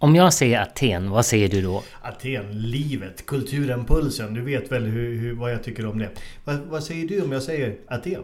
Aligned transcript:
Om 0.00 0.14
jag 0.14 0.32
säger 0.32 0.60
Aten, 0.62 1.10
vad 1.10 1.26
säger 1.26 1.48
du 1.48 1.62
då? 1.62 1.82
Aten, 2.02 2.70
livet, 2.70 3.26
kulturen, 3.26 3.84
pulsen. 3.84 4.34
Du 4.34 4.42
vet 4.42 4.72
väl 4.72 4.84
hur, 4.84 5.18
hur, 5.18 5.34
vad 5.34 5.52
jag 5.52 5.62
tycker 5.62 5.86
om 5.86 5.98
det. 5.98 6.08
Vad, 6.44 6.56
vad 6.56 6.84
säger 6.84 7.08
du 7.08 7.22
om 7.22 7.32
jag 7.32 7.42
säger 7.42 7.76
Aten? 7.88 8.22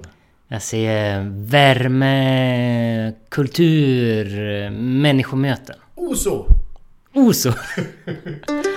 Jag 0.48 0.62
säger 0.62 1.30
värme, 1.50 3.12
kultur, 3.28 4.70
människomöten. 4.70 5.76
Oso! 5.94 6.46
Oso! 7.14 7.52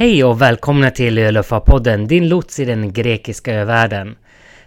Hej 0.00 0.24
och 0.24 0.42
välkomna 0.42 0.90
till 0.90 1.18
Öluffa-podden, 1.18 2.06
din 2.06 2.28
lots 2.28 2.60
i 2.60 2.64
den 2.64 2.92
grekiska 2.92 3.54
övärlden. 3.54 4.16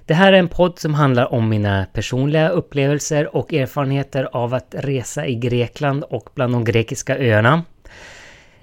Det 0.05 0.13
här 0.13 0.33
är 0.33 0.37
en 0.37 0.47
podd 0.47 0.79
som 0.79 0.93
handlar 0.93 1.33
om 1.33 1.49
mina 1.49 1.85
personliga 1.93 2.49
upplevelser 2.49 3.35
och 3.35 3.53
erfarenheter 3.53 4.29
av 4.31 4.53
att 4.53 4.75
resa 4.77 5.25
i 5.27 5.35
Grekland 5.35 6.03
och 6.03 6.29
bland 6.35 6.53
de 6.53 6.63
grekiska 6.63 7.17
öarna. 7.17 7.63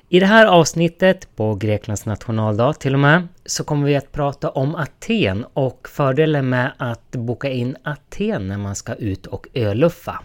I 0.08 0.20
det 0.20 0.26
här 0.26 0.46
avsnittet, 0.46 1.36
på 1.36 1.54
Greklands 1.54 2.06
nationaldag 2.06 2.72
till 2.72 2.94
och 2.94 3.00
med, 3.00 3.28
så 3.46 3.64
kommer 3.64 3.86
vi 3.86 3.96
att 3.96 4.12
prata 4.12 4.50
om 4.50 4.74
Aten 4.74 5.44
och 5.52 5.88
fördelen 5.88 6.48
med 6.48 6.72
att 6.76 7.10
boka 7.10 7.48
in 7.48 7.76
Aten 7.82 8.48
när 8.48 8.58
man 8.58 8.74
ska 8.74 8.94
ut 8.94 9.26
och 9.26 9.46
öluffa. 9.54 10.22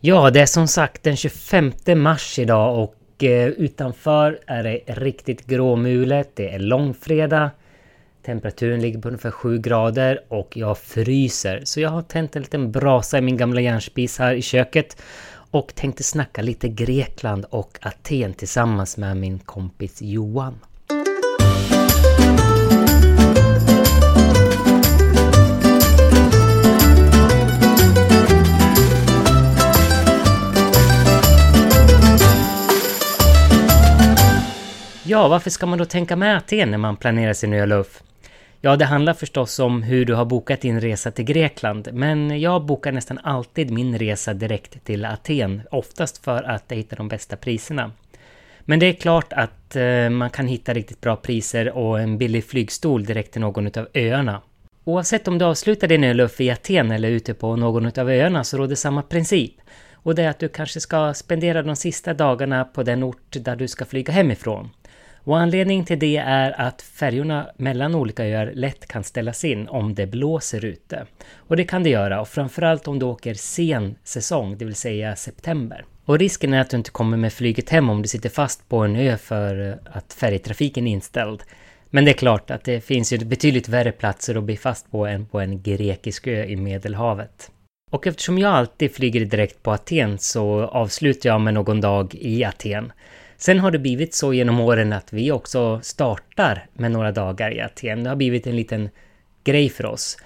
Ja, 0.00 0.30
det 0.30 0.40
är 0.40 0.46
som 0.46 0.68
sagt 0.68 1.02
den 1.02 1.16
25 1.16 1.72
mars 1.96 2.38
idag 2.38 2.82
och 2.82 2.94
Eh, 3.18 3.46
utanför 3.48 4.40
är 4.46 4.62
det 4.62 4.80
riktigt 4.86 5.46
gråmulet. 5.46 6.30
Det 6.34 6.50
är 6.50 6.58
långfredag. 6.58 7.50
Temperaturen 8.22 8.80
ligger 8.80 9.00
på 9.00 9.08
ungefär 9.08 9.30
7 9.30 9.58
grader 9.58 10.20
och 10.28 10.56
jag 10.56 10.78
fryser. 10.78 11.60
Så 11.64 11.80
jag 11.80 11.90
har 11.90 12.02
tänt 12.02 12.36
en 12.36 12.42
liten 12.42 12.72
brasa 12.72 13.18
i 13.18 13.20
min 13.20 13.36
gamla 13.36 13.60
järnspis 13.60 14.18
här 14.18 14.34
i 14.34 14.42
köket 14.42 15.02
och 15.50 15.74
tänkte 15.74 16.02
snacka 16.02 16.42
lite 16.42 16.68
Grekland 16.68 17.44
och 17.50 17.78
Aten 17.82 18.34
tillsammans 18.34 18.96
med 18.96 19.16
min 19.16 19.38
kompis 19.38 20.02
Johan. 20.02 20.58
Ja, 35.14 35.28
varför 35.28 35.50
ska 35.50 35.66
man 35.66 35.78
då 35.78 35.84
tänka 35.84 36.16
med 36.16 36.36
Aten 36.36 36.70
när 36.70 36.78
man 36.78 36.96
planerar 36.96 37.32
sin 37.32 37.52
öluff? 37.52 38.02
Ja, 38.60 38.76
det 38.76 38.84
handlar 38.84 39.14
förstås 39.14 39.58
om 39.58 39.82
hur 39.82 40.04
du 40.04 40.14
har 40.14 40.24
bokat 40.24 40.60
din 40.60 40.80
resa 40.80 41.10
till 41.10 41.24
Grekland, 41.24 41.88
men 41.92 42.40
jag 42.40 42.64
bokar 42.64 42.92
nästan 42.92 43.18
alltid 43.22 43.70
min 43.70 43.98
resa 43.98 44.34
direkt 44.34 44.84
till 44.84 45.04
Aten, 45.04 45.62
oftast 45.70 46.24
för 46.24 46.42
att 46.42 46.72
hitta 46.72 46.96
de 46.96 47.08
bästa 47.08 47.36
priserna. 47.36 47.90
Men 48.60 48.78
det 48.78 48.86
är 48.86 48.92
klart 48.92 49.32
att 49.32 49.76
eh, 49.76 50.10
man 50.10 50.30
kan 50.30 50.46
hitta 50.46 50.74
riktigt 50.74 51.00
bra 51.00 51.16
priser 51.16 51.70
och 51.70 52.00
en 52.00 52.18
billig 52.18 52.44
flygstol 52.44 53.04
direkt 53.04 53.32
till 53.32 53.40
någon 53.40 53.66
av 53.66 53.88
öarna. 53.94 54.42
Oavsett 54.84 55.28
om 55.28 55.38
du 55.38 55.44
avslutar 55.44 55.88
din 55.88 56.04
öluff 56.04 56.40
i 56.40 56.50
Aten 56.50 56.90
eller 56.90 57.08
ute 57.08 57.34
på 57.34 57.56
någon 57.56 57.86
av 57.86 58.10
öarna 58.10 58.44
så 58.44 58.56
råder 58.56 58.76
samma 58.76 59.02
princip. 59.02 59.54
Och 59.92 60.14
det 60.14 60.22
är 60.22 60.30
att 60.30 60.38
du 60.38 60.48
kanske 60.48 60.80
ska 60.80 61.14
spendera 61.14 61.62
de 61.62 61.76
sista 61.76 62.14
dagarna 62.14 62.64
på 62.64 62.82
den 62.82 63.04
ort 63.04 63.36
där 63.40 63.56
du 63.56 63.68
ska 63.68 63.84
flyga 63.84 64.12
hemifrån. 64.12 64.70
Och 65.24 65.38
anledningen 65.38 65.84
till 65.84 65.98
det 65.98 66.16
är 66.16 66.60
att 66.60 66.82
färjorna 66.82 67.50
mellan 67.56 67.94
olika 67.94 68.24
öar 68.24 68.52
lätt 68.54 68.86
kan 68.86 69.04
ställas 69.04 69.44
in 69.44 69.68
om 69.68 69.94
det 69.94 70.06
blåser 70.06 70.64
ute. 70.64 71.06
Och 71.36 71.56
det 71.56 71.64
kan 71.64 71.82
det 71.82 71.90
göra, 71.90 72.20
och 72.20 72.28
framförallt 72.28 72.88
om 72.88 72.98
du 72.98 73.06
åker 73.06 73.34
sen 73.34 73.94
säsong, 74.04 74.58
det 74.58 74.64
vill 74.64 74.74
säga 74.74 75.16
september. 75.16 75.84
Och 76.04 76.18
risken 76.18 76.54
är 76.54 76.60
att 76.60 76.70
du 76.70 76.76
inte 76.76 76.90
kommer 76.90 77.16
med 77.16 77.32
flyget 77.32 77.70
hem 77.70 77.90
om 77.90 78.02
du 78.02 78.08
sitter 78.08 78.28
fast 78.28 78.68
på 78.68 78.78
en 78.78 78.96
ö 78.96 79.16
för 79.16 79.68
eh, 79.68 79.74
att 79.96 80.12
färjetrafiken 80.12 80.86
är 80.86 80.92
inställd. 80.92 81.42
Men 81.90 82.04
det 82.04 82.10
är 82.10 82.14
klart 82.14 82.50
att 82.50 82.64
det 82.64 82.80
finns 82.80 83.12
ju 83.12 83.18
betydligt 83.18 83.68
värre 83.68 83.92
platser 83.92 84.34
att 84.34 84.44
bli 84.44 84.56
fast 84.56 84.90
på 84.90 85.06
än 85.06 85.26
på 85.26 85.40
en 85.40 85.62
grekisk 85.62 86.26
ö 86.26 86.44
i 86.44 86.56
Medelhavet. 86.56 87.50
Och 87.90 88.06
eftersom 88.06 88.38
jag 88.38 88.52
alltid 88.52 88.94
flyger 88.94 89.24
direkt 89.24 89.62
på 89.62 89.72
Aten 89.72 90.18
så 90.18 90.62
avslutar 90.62 91.28
jag 91.28 91.40
med 91.40 91.54
någon 91.54 91.80
dag 91.80 92.14
i 92.14 92.44
Aten. 92.44 92.92
Sen 93.36 93.58
har 93.58 93.70
det 93.70 93.78
blivit 93.78 94.14
så 94.14 94.34
genom 94.34 94.60
åren 94.60 94.92
att 94.92 95.12
vi 95.12 95.32
också 95.32 95.80
startar 95.82 96.66
med 96.72 96.90
några 96.90 97.12
dagar 97.12 97.54
i 97.56 97.60
Aten. 97.60 98.04
Det 98.04 98.10
har 98.10 98.16
blivit 98.16 98.46
en 98.46 98.56
liten 98.56 98.88
grej 99.44 99.68
för 99.68 99.86
oss. 99.86 100.16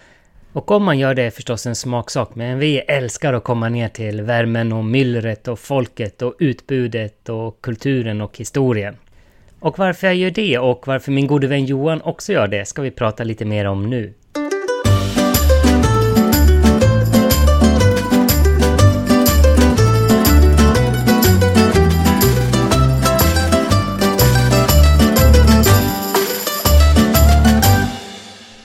Och 0.52 0.70
om 0.70 0.82
man 0.82 0.98
gör 0.98 1.14
det 1.14 1.22
är 1.22 1.30
förstås 1.30 1.66
en 1.66 1.74
smaksak, 1.74 2.34
men 2.34 2.58
vi 2.58 2.78
älskar 2.78 3.32
att 3.32 3.44
komma 3.44 3.68
ner 3.68 3.88
till 3.88 4.22
värmen 4.22 4.72
och 4.72 4.84
myllret 4.84 5.48
och 5.48 5.58
folket 5.58 6.22
och 6.22 6.34
utbudet 6.38 7.28
och 7.28 7.60
kulturen 7.60 8.20
och 8.20 8.38
historien. 8.38 8.96
Och 9.60 9.78
varför 9.78 10.06
jag 10.06 10.16
gör 10.16 10.30
det 10.30 10.58
och 10.58 10.86
varför 10.86 11.12
min 11.12 11.26
gode 11.26 11.46
vän 11.46 11.64
Johan 11.64 12.02
också 12.02 12.32
gör 12.32 12.48
det 12.48 12.64
ska 12.64 12.82
vi 12.82 12.90
prata 12.90 13.24
lite 13.24 13.44
mer 13.44 13.64
om 13.64 13.90
nu. 13.90 14.14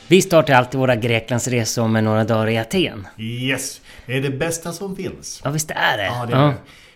Vi 0.07 0.21
startar 0.21 0.53
alltid 0.53 0.79
våra 0.79 0.95
Greklandsresor 0.95 1.87
med 1.87 2.03
några 2.03 2.23
dagar 2.23 2.47
i 2.47 2.57
Aten. 2.57 3.07
Yes! 3.17 3.81
Det 4.05 4.17
är 4.17 4.21
det 4.21 4.29
bästa 4.29 4.71
som 4.71 4.95
finns. 4.95 5.41
Ja, 5.43 5.49
visst 5.49 5.71
är 5.71 5.97
det? 5.97 6.05
Ja, 6.05 6.25
det 6.25 6.33
är 6.33 6.37
ja. 6.37 6.53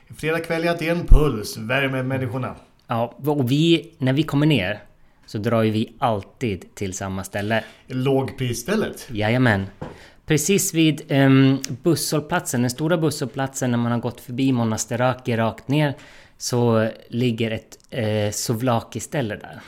det. 0.07 0.13
Fredag 0.13 0.40
kväll 0.40 0.66
i 0.66 0.68
Aten, 0.68 1.07
puls, 1.07 1.57
värme 1.57 2.03
människorna. 2.03 2.56
Ja, 2.88 3.18
och 3.25 3.51
vi, 3.51 3.94
när 3.97 4.13
vi 4.13 4.23
kommer 4.23 4.45
ner 4.45 4.79
så 5.25 5.38
drar 5.38 5.63
ju 5.63 5.72
vi 5.72 5.94
alltid 6.00 6.75
till 6.75 6.94
samma 6.94 7.23
ställe. 7.23 7.63
Lågprisstället? 7.88 9.07
Jajamän. 9.12 9.66
Precis 10.25 10.74
vid 10.74 11.12
um, 11.12 11.62
busshållplatsen, 11.84 12.62
den 12.62 12.69
stora 12.69 12.97
busshållplatsen 12.97 13.72
när 13.72 13.78
man 13.78 13.91
har 13.91 14.00
gått 14.00 14.22
förbi 14.22 14.51
Monasteraki 14.51 15.38
rakt 15.38 15.68
ner 15.68 15.94
så 16.38 16.89
ligger 17.09 17.51
ett 17.51 17.79
eh, 17.89 18.31
souvlaki-ställe 18.31 19.35
där. 19.35 19.62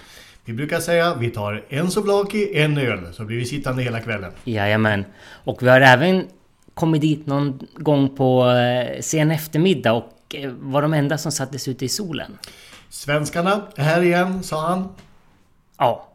Vi 0.50 0.54
brukar 0.54 0.80
säga 0.80 1.16
vi 1.16 1.30
tar 1.30 1.66
en 1.70 1.92
souvlaki, 1.92 2.58
en 2.60 2.78
öl, 2.78 3.14
så 3.14 3.26
blir 3.26 3.38
vi 3.38 3.46
sittande 3.46 3.84
hela 3.84 4.00
kvällen. 4.00 4.32
Jajamän. 4.44 5.06
Och 5.44 5.64
vi 5.64 5.70
har 5.70 5.82
även 5.82 6.28
kommit 6.74 7.02
dit 7.02 7.26
någon 7.26 7.60
gång 7.76 8.16
på 8.16 8.50
eh, 8.50 9.02
sen 9.02 9.32
eftermiddag 9.32 9.94
och 9.94 10.36
eh, 10.36 10.52
var 10.60 10.82
de 10.82 10.94
enda 10.94 11.18
som 11.18 11.32
sattes 11.32 11.68
ute 11.68 11.86
i 11.86 11.90
solen. 11.90 12.38
Svenskarna 12.90 13.62
är 13.76 13.84
här 13.84 14.02
igen, 14.02 14.44
sa 14.44 14.68
han. 14.68 14.90
Ja. 15.78 16.08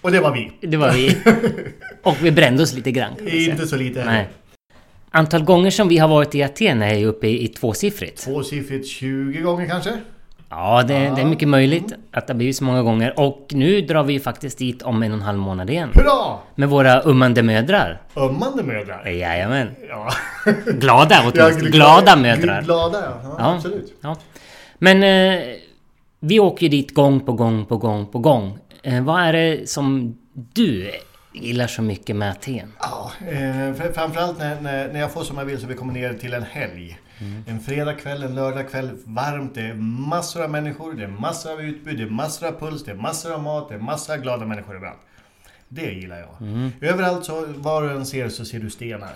Och 0.00 0.12
det 0.12 0.20
var 0.20 0.32
vi. 0.32 0.68
Det 0.68 0.76
var 0.76 0.92
vi. 0.92 1.16
Och 2.02 2.16
vi 2.24 2.32
brände 2.32 2.62
oss 2.62 2.74
lite 2.74 2.90
grann. 2.90 3.28
Inte 3.28 3.66
så 3.66 3.76
lite 3.76 4.04
Nej. 4.04 4.28
Antal 5.10 5.44
gånger 5.44 5.70
som 5.70 5.88
vi 5.88 5.98
har 5.98 6.08
varit 6.08 6.34
i 6.34 6.42
Aten 6.42 6.82
är 6.82 6.94
ju 6.94 7.06
uppe 7.06 7.26
i, 7.26 7.44
i 7.44 7.48
tvåsiffrigt. 7.48 8.24
Tvåsiffrigt 8.24 8.88
20 8.88 9.40
gånger 9.40 9.68
kanske? 9.68 9.98
Ja, 10.56 10.82
det, 10.82 10.94
det, 10.94 11.20
är 11.20 11.24
mycket 11.24 11.48
möjligt 11.48 11.92
att 12.12 12.26
det 12.26 12.32
har 12.32 12.38
blivit 12.38 12.56
så 12.56 12.64
många 12.64 12.82
gånger. 12.82 13.20
Och 13.20 13.46
nu 13.50 13.80
drar 13.80 14.02
vi 14.02 14.12
ju 14.12 14.20
faktiskt 14.20 14.58
dit 14.58 14.82
om 14.82 15.02
en 15.02 15.12
och 15.12 15.18
en 15.18 15.22
halv 15.22 15.38
månad 15.38 15.70
igen. 15.70 15.90
Hurra! 15.94 16.38
Med 16.54 16.68
våra 16.68 17.02
ömmande 17.02 17.42
mödrar. 17.42 18.02
Ömmande 18.16 18.62
mödrar? 18.62 19.06
Jajamän. 19.06 19.68
Ja. 19.88 20.10
glada 20.66 21.16
åtminstone. 21.34 21.70
glada 21.70 22.16
mödrar. 22.16 22.62
Glada, 22.62 23.00
ja. 23.00 23.20
ja, 23.22 23.36
ja 23.38 23.54
absolut. 23.54 23.94
Ja. 24.00 24.16
Men 24.78 25.02
eh, 25.02 25.42
vi 26.20 26.40
åker 26.40 26.62
ju 26.62 26.68
dit 26.68 26.94
gång 26.94 27.20
på 27.20 27.32
gång 27.32 27.66
på 27.66 27.76
gång 27.76 28.06
på 28.06 28.18
gång. 28.18 28.58
Eh, 28.82 29.04
vad 29.04 29.20
är 29.20 29.32
det 29.32 29.68
som 29.68 30.18
du 30.32 30.90
gillar 31.32 31.66
så 31.66 31.82
mycket 31.82 32.16
med 32.16 32.30
Aten? 32.30 32.72
Ja, 32.80 33.12
eh, 33.30 33.92
framförallt 33.94 34.38
när, 34.38 34.60
när, 34.60 34.92
när 34.92 35.00
jag 35.00 35.12
får 35.12 35.22
som 35.22 35.38
jag 35.38 35.44
vill 35.44 35.60
så 35.60 35.66
vi 35.66 35.74
kommer 35.74 35.92
ner 35.92 36.14
till 36.14 36.34
en 36.34 36.42
helg. 36.42 36.98
Mm. 37.20 37.44
En 37.46 37.60
fredagkväll, 37.60 38.22
en 38.22 38.34
lördagkväll, 38.34 38.90
varmt, 39.04 39.54
det 39.54 39.60
är 39.60 39.74
massor 39.74 40.42
av 40.42 40.50
människor, 40.50 40.92
det 40.92 41.04
är 41.04 41.08
massor 41.08 41.52
av 41.52 41.60
utbud, 41.60 41.96
det 41.96 42.02
är 42.02 42.10
massor 42.10 42.46
av 42.46 42.60
puls, 42.60 42.84
det 42.84 42.90
är 42.90 42.96
massor 42.96 43.32
av 43.32 43.42
mat, 43.42 43.68
det 43.68 43.74
är 43.74 43.78
massor 43.78 44.14
av 44.14 44.20
glada 44.20 44.46
människor 44.46 44.76
överallt. 44.76 45.00
Det 45.68 45.92
gillar 45.92 46.18
jag. 46.18 46.48
Mm. 46.48 46.70
Överallt, 46.80 47.24
så, 47.24 47.46
var 47.56 47.82
du 47.82 47.90
än 47.90 48.06
ser, 48.06 48.28
så 48.28 48.44
ser 48.44 48.58
du 48.58 48.70
stenar. 48.70 49.14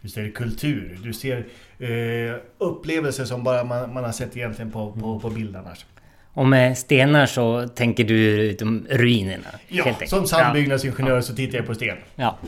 Du 0.00 0.08
ser 0.08 0.30
kultur, 0.30 0.98
du 1.02 1.12
ser 1.12 1.46
eh, 1.78 2.36
upplevelser 2.58 3.24
som 3.24 3.44
bara 3.44 3.64
man, 3.64 3.94
man, 3.94 4.04
har 4.04 4.12
sett 4.12 4.36
egentligen 4.36 4.70
på, 4.70 4.92
på, 4.92 5.20
på 5.20 5.30
bild 5.30 5.56
annars. 5.56 5.86
Och 6.32 6.46
med 6.46 6.78
stenar 6.78 7.26
så 7.26 7.68
tänker 7.68 8.04
du 8.04 8.52
de 8.52 8.86
ruinerna? 8.90 9.48
Ja, 9.68 9.94
som 10.06 10.26
sandbyggnadsingenjör 10.26 11.16
ja. 11.16 11.22
så 11.22 11.34
tittar 11.34 11.58
jag 11.58 11.66
på 11.66 11.74
sten. 11.74 11.96
Ja. 12.16 12.38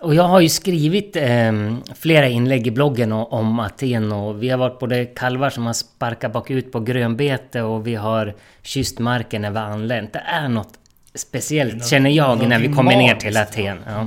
Och 0.00 0.14
jag 0.14 0.22
har 0.22 0.40
ju 0.40 0.48
skrivit 0.48 1.16
eh, 1.16 1.52
flera 1.94 2.28
inlägg 2.28 2.66
i 2.66 2.70
bloggen 2.70 3.12
om 3.12 3.60
Aten 3.60 4.12
och 4.12 4.42
vi 4.42 4.48
har 4.48 4.58
varit 4.58 4.78
både 4.78 5.04
kalvar 5.04 5.50
som 5.50 5.66
har 5.66 5.72
sparkat 5.72 6.32
bakut 6.32 6.72
på 6.72 6.80
grönbete 6.80 7.62
och 7.62 7.86
vi 7.86 7.94
har 7.94 8.34
kysst 8.62 8.98
marken 8.98 9.42
när 9.42 9.50
vi 9.50 9.58
har 9.58 9.66
anlänt. 9.66 10.12
Det 10.12 10.22
är 10.26 10.48
något 10.48 10.78
speciellt 11.14 11.74
något, 11.74 11.86
känner 11.86 12.10
jag 12.10 12.48
när 12.48 12.58
vi 12.58 12.68
kommer 12.68 12.96
ner 12.96 13.14
till 13.14 13.36
Aten. 13.36 13.78
Ja. 13.86 14.06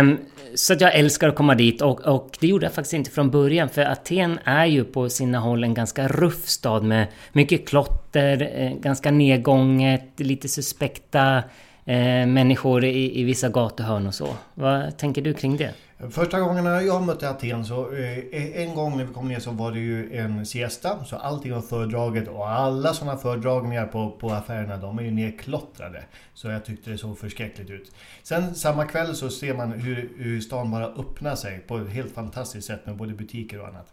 Um, 0.00 0.18
så 0.54 0.72
att 0.72 0.80
jag 0.80 0.94
älskar 0.94 1.28
att 1.28 1.34
komma 1.34 1.54
dit 1.54 1.82
och, 1.82 2.00
och, 2.00 2.36
det 2.40 2.46
gjorde 2.46 2.66
jag 2.66 2.72
faktiskt 2.72 2.94
inte 2.94 3.10
från 3.10 3.30
början 3.30 3.68
för 3.68 3.82
Aten 3.82 4.38
är 4.44 4.66
ju 4.66 4.84
på 4.84 5.08
sina 5.08 5.38
håll 5.38 5.64
en 5.64 5.74
ganska 5.74 6.08
ruff 6.08 6.48
stad 6.48 6.84
med 6.84 7.06
mycket 7.32 7.68
klotter, 7.68 8.52
eh, 8.54 8.70
ganska 8.70 9.10
nedgånget, 9.10 10.10
lite 10.16 10.48
suspekta 10.48 11.42
eh, 11.84 12.26
människor 12.26 12.84
i, 12.84 13.20
i 13.20 13.24
vissa 13.24 13.48
gatuhörn 13.48 14.06
och 14.06 14.14
så. 14.14 14.28
Vad 14.54 14.96
tänker 14.98 15.22
du 15.22 15.34
kring 15.34 15.56
det? 15.56 15.74
Första 16.10 16.40
gångerna 16.40 16.82
jag 16.82 17.02
mötte 17.02 17.30
Aten 17.30 17.64
så 17.64 17.92
eh, 17.92 18.18
eh 18.18 18.62
en 18.62 18.74
gång 18.74 18.96
när 18.96 19.04
vi 19.04 19.14
kom 19.14 19.28
ner 19.28 19.40
så 19.40 19.50
var 19.50 19.72
det 19.72 19.78
ju 19.78 20.16
en 20.16 20.46
siesta. 20.46 21.04
Så 21.04 21.16
allting 21.16 21.52
var 21.52 21.60
föredraget 21.60 22.28
och 22.28 22.48
alla 22.48 22.94
sådana 22.94 23.16
föredragningar 23.16 23.86
på, 23.86 24.10
på 24.10 24.30
affärerna 24.30 24.76
de 24.76 24.98
är 24.98 25.02
ju 25.02 25.10
nerklottrade. 25.10 26.04
Så 26.34 26.48
jag 26.48 26.64
tyckte 26.64 26.90
det 26.90 26.98
såg 26.98 27.18
förskräckligt 27.18 27.70
ut. 27.70 27.92
Sen 28.22 28.54
samma 28.54 28.84
kväll 28.84 29.14
så 29.14 29.30
ser 29.30 29.54
man 29.54 29.72
hur, 29.72 30.10
hur 30.16 30.40
stan 30.40 30.70
bara 30.70 30.86
öppnar 30.86 31.36
sig 31.36 31.58
på 31.58 31.78
ett 31.78 31.90
helt 31.90 32.14
fantastiskt 32.14 32.66
sätt 32.66 32.86
med 32.86 32.96
både 32.96 33.12
butiker 33.12 33.60
och 33.60 33.68
annat. 33.68 33.86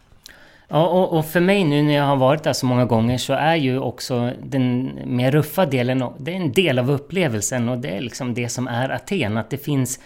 Ja, 0.73 0.87
och, 0.87 1.17
och, 1.17 1.25
för 1.25 1.39
mig 1.39 1.63
nu 1.63 1.83
när 1.83 1.93
jag 1.93 2.03
har 2.03 2.15
varit 2.15 2.43
där 2.43 2.53
så 2.53 2.65
många 2.65 2.85
gånger 2.85 3.17
så 3.17 3.33
är 3.33 3.55
ju 3.55 3.79
också 3.79 4.31
den 4.43 4.99
mer 5.05 5.31
ruffa 5.31 5.65
delen, 5.65 6.03
det 6.17 6.31
är 6.31 6.35
en 6.35 6.51
del 6.51 6.79
av 6.79 6.91
upplevelsen 6.91 7.69
och 7.69 7.77
det 7.77 7.89
är 7.89 8.01
liksom 8.01 8.33
det 8.33 8.49
som 8.49 8.67
är 8.67 8.89
Aten. 8.89 9.37
Att 9.37 9.49
det 9.49 9.57
finns 9.57 9.99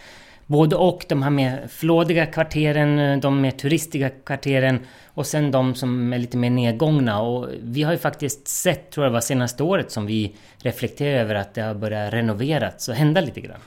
både 0.46 0.76
och, 0.76 1.06
de 1.10 1.24
här 1.24 1.30
mer 1.30 1.68
flådiga 1.70 2.26
kvarteren, 2.26 3.20
de 3.20 3.42
mer 3.42 3.52
turistiga 3.52 4.10
kvarteren 4.10 4.80
och 5.06 5.26
sen 5.26 5.52
de 5.52 5.76
som 5.76 6.14
är 6.14 6.18
lite 6.18 6.38
mer 6.38 6.50
nedgångna. 6.50 7.22
Och 7.22 7.48
vi 7.62 7.84
har 7.84 7.92
ju 7.92 7.98
faktiskt 7.98 8.48
sett, 8.48 8.92
tror 8.92 9.06
jag 9.06 9.12
det 9.12 9.14
var 9.14 9.22
senaste 9.22 9.64
året, 9.64 9.92
som 9.92 10.06
vi 10.06 10.36
reflekterar 10.58 11.20
över 11.20 11.36
att 11.36 11.54
det 11.54 11.62
har 11.62 11.74
börjat 11.74 12.14
renoverats 12.14 12.90
och 12.90 12.96
hända 12.96 13.22
lite 13.22 13.42
grann. 13.42 13.60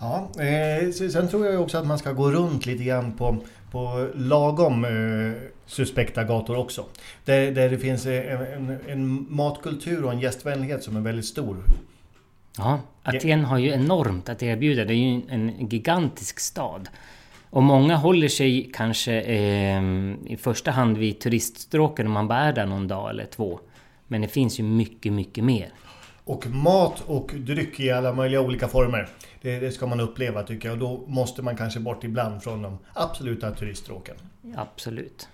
Ja, 0.00 0.28
eh, 0.42 0.90
sen 0.90 1.28
tror 1.28 1.46
jag 1.46 1.62
också 1.62 1.78
att 1.78 1.86
man 1.86 1.98
ska 1.98 2.12
gå 2.12 2.30
runt 2.30 2.66
lite 2.66 2.84
grann 2.84 3.12
på, 3.12 3.36
på 3.70 4.08
lagom 4.14 4.84
eh, 4.84 5.42
suspekta 5.72 6.24
gator 6.24 6.56
också. 6.56 6.84
Där, 7.24 7.50
där 7.52 7.70
det 7.70 7.78
finns 7.78 8.06
en, 8.06 8.12
en, 8.12 8.78
en 8.88 9.26
matkultur 9.34 10.04
och 10.04 10.12
en 10.12 10.20
gästvänlighet 10.20 10.84
som 10.84 10.96
är 10.96 11.00
väldigt 11.00 11.26
stor. 11.26 11.56
Ja, 12.58 12.80
Aten 13.02 13.44
har 13.44 13.58
ju 13.58 13.70
enormt 13.70 14.28
att 14.28 14.42
erbjuda. 14.42 14.84
Det 14.84 14.94
är 14.94 14.96
ju 14.96 15.22
en 15.28 15.68
gigantisk 15.68 16.40
stad. 16.40 16.88
Och 17.50 17.62
många 17.62 17.96
håller 17.96 18.28
sig 18.28 18.70
kanske 18.74 19.20
eh, 19.20 19.82
i 20.26 20.38
första 20.40 20.70
hand 20.70 20.98
vid 20.98 21.20
turiststråken 21.20 22.06
om 22.06 22.12
man 22.12 22.28
bara 22.28 22.40
är 22.40 22.52
där 22.52 22.66
någon 22.66 22.88
dag 22.88 23.10
eller 23.10 23.26
två. 23.26 23.60
Men 24.08 24.20
det 24.20 24.28
finns 24.28 24.60
ju 24.60 24.62
mycket, 24.62 25.12
mycket 25.12 25.44
mer. 25.44 25.72
Och 26.24 26.46
mat 26.46 27.02
och 27.06 27.30
dryck 27.34 27.80
i 27.80 27.90
alla 27.90 28.12
möjliga 28.12 28.40
olika 28.40 28.68
former. 28.68 29.08
Det, 29.42 29.58
det, 29.58 29.70
ska 29.70 29.86
man 29.86 30.00
uppleva 30.00 30.42
tycker 30.42 30.68
jag. 30.68 30.72
Och 30.72 30.78
då 30.78 31.04
måste 31.06 31.42
man 31.42 31.56
kanske 31.56 31.80
bort 31.80 32.04
ibland 32.04 32.42
från 32.42 32.62
de 32.62 32.78
absoluta 32.92 33.50
turiststråken. 33.50 34.16
Absolut. 34.56 35.28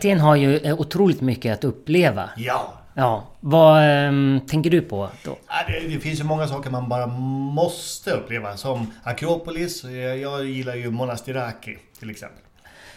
Aten 0.00 0.20
har 0.20 0.36
ju 0.36 0.56
eh, 0.56 0.80
otroligt 0.80 1.20
mycket 1.20 1.52
att 1.52 1.64
uppleva. 1.64 2.30
Ja. 2.36 2.72
Ja. 2.94 3.24
Vad 3.40 4.06
ähm, 4.06 4.40
tänker 4.48 4.70
du 4.70 4.80
på 4.80 5.08
då? 5.24 5.36
Det, 5.66 5.88
det, 5.88 6.00
finns 6.00 6.20
ju 6.20 6.24
många 6.24 6.46
saker 6.46 6.70
man 6.70 6.88
bara 6.88 7.06
måste 7.06 8.10
uppleva. 8.10 8.56
Som 8.56 8.92
Akropolis. 9.02 9.84
Jag 10.22 10.44
gillar 10.44 10.74
ju 10.74 10.90
Monastiraki 10.90 11.78
till 11.98 12.10
exempel. 12.10 12.42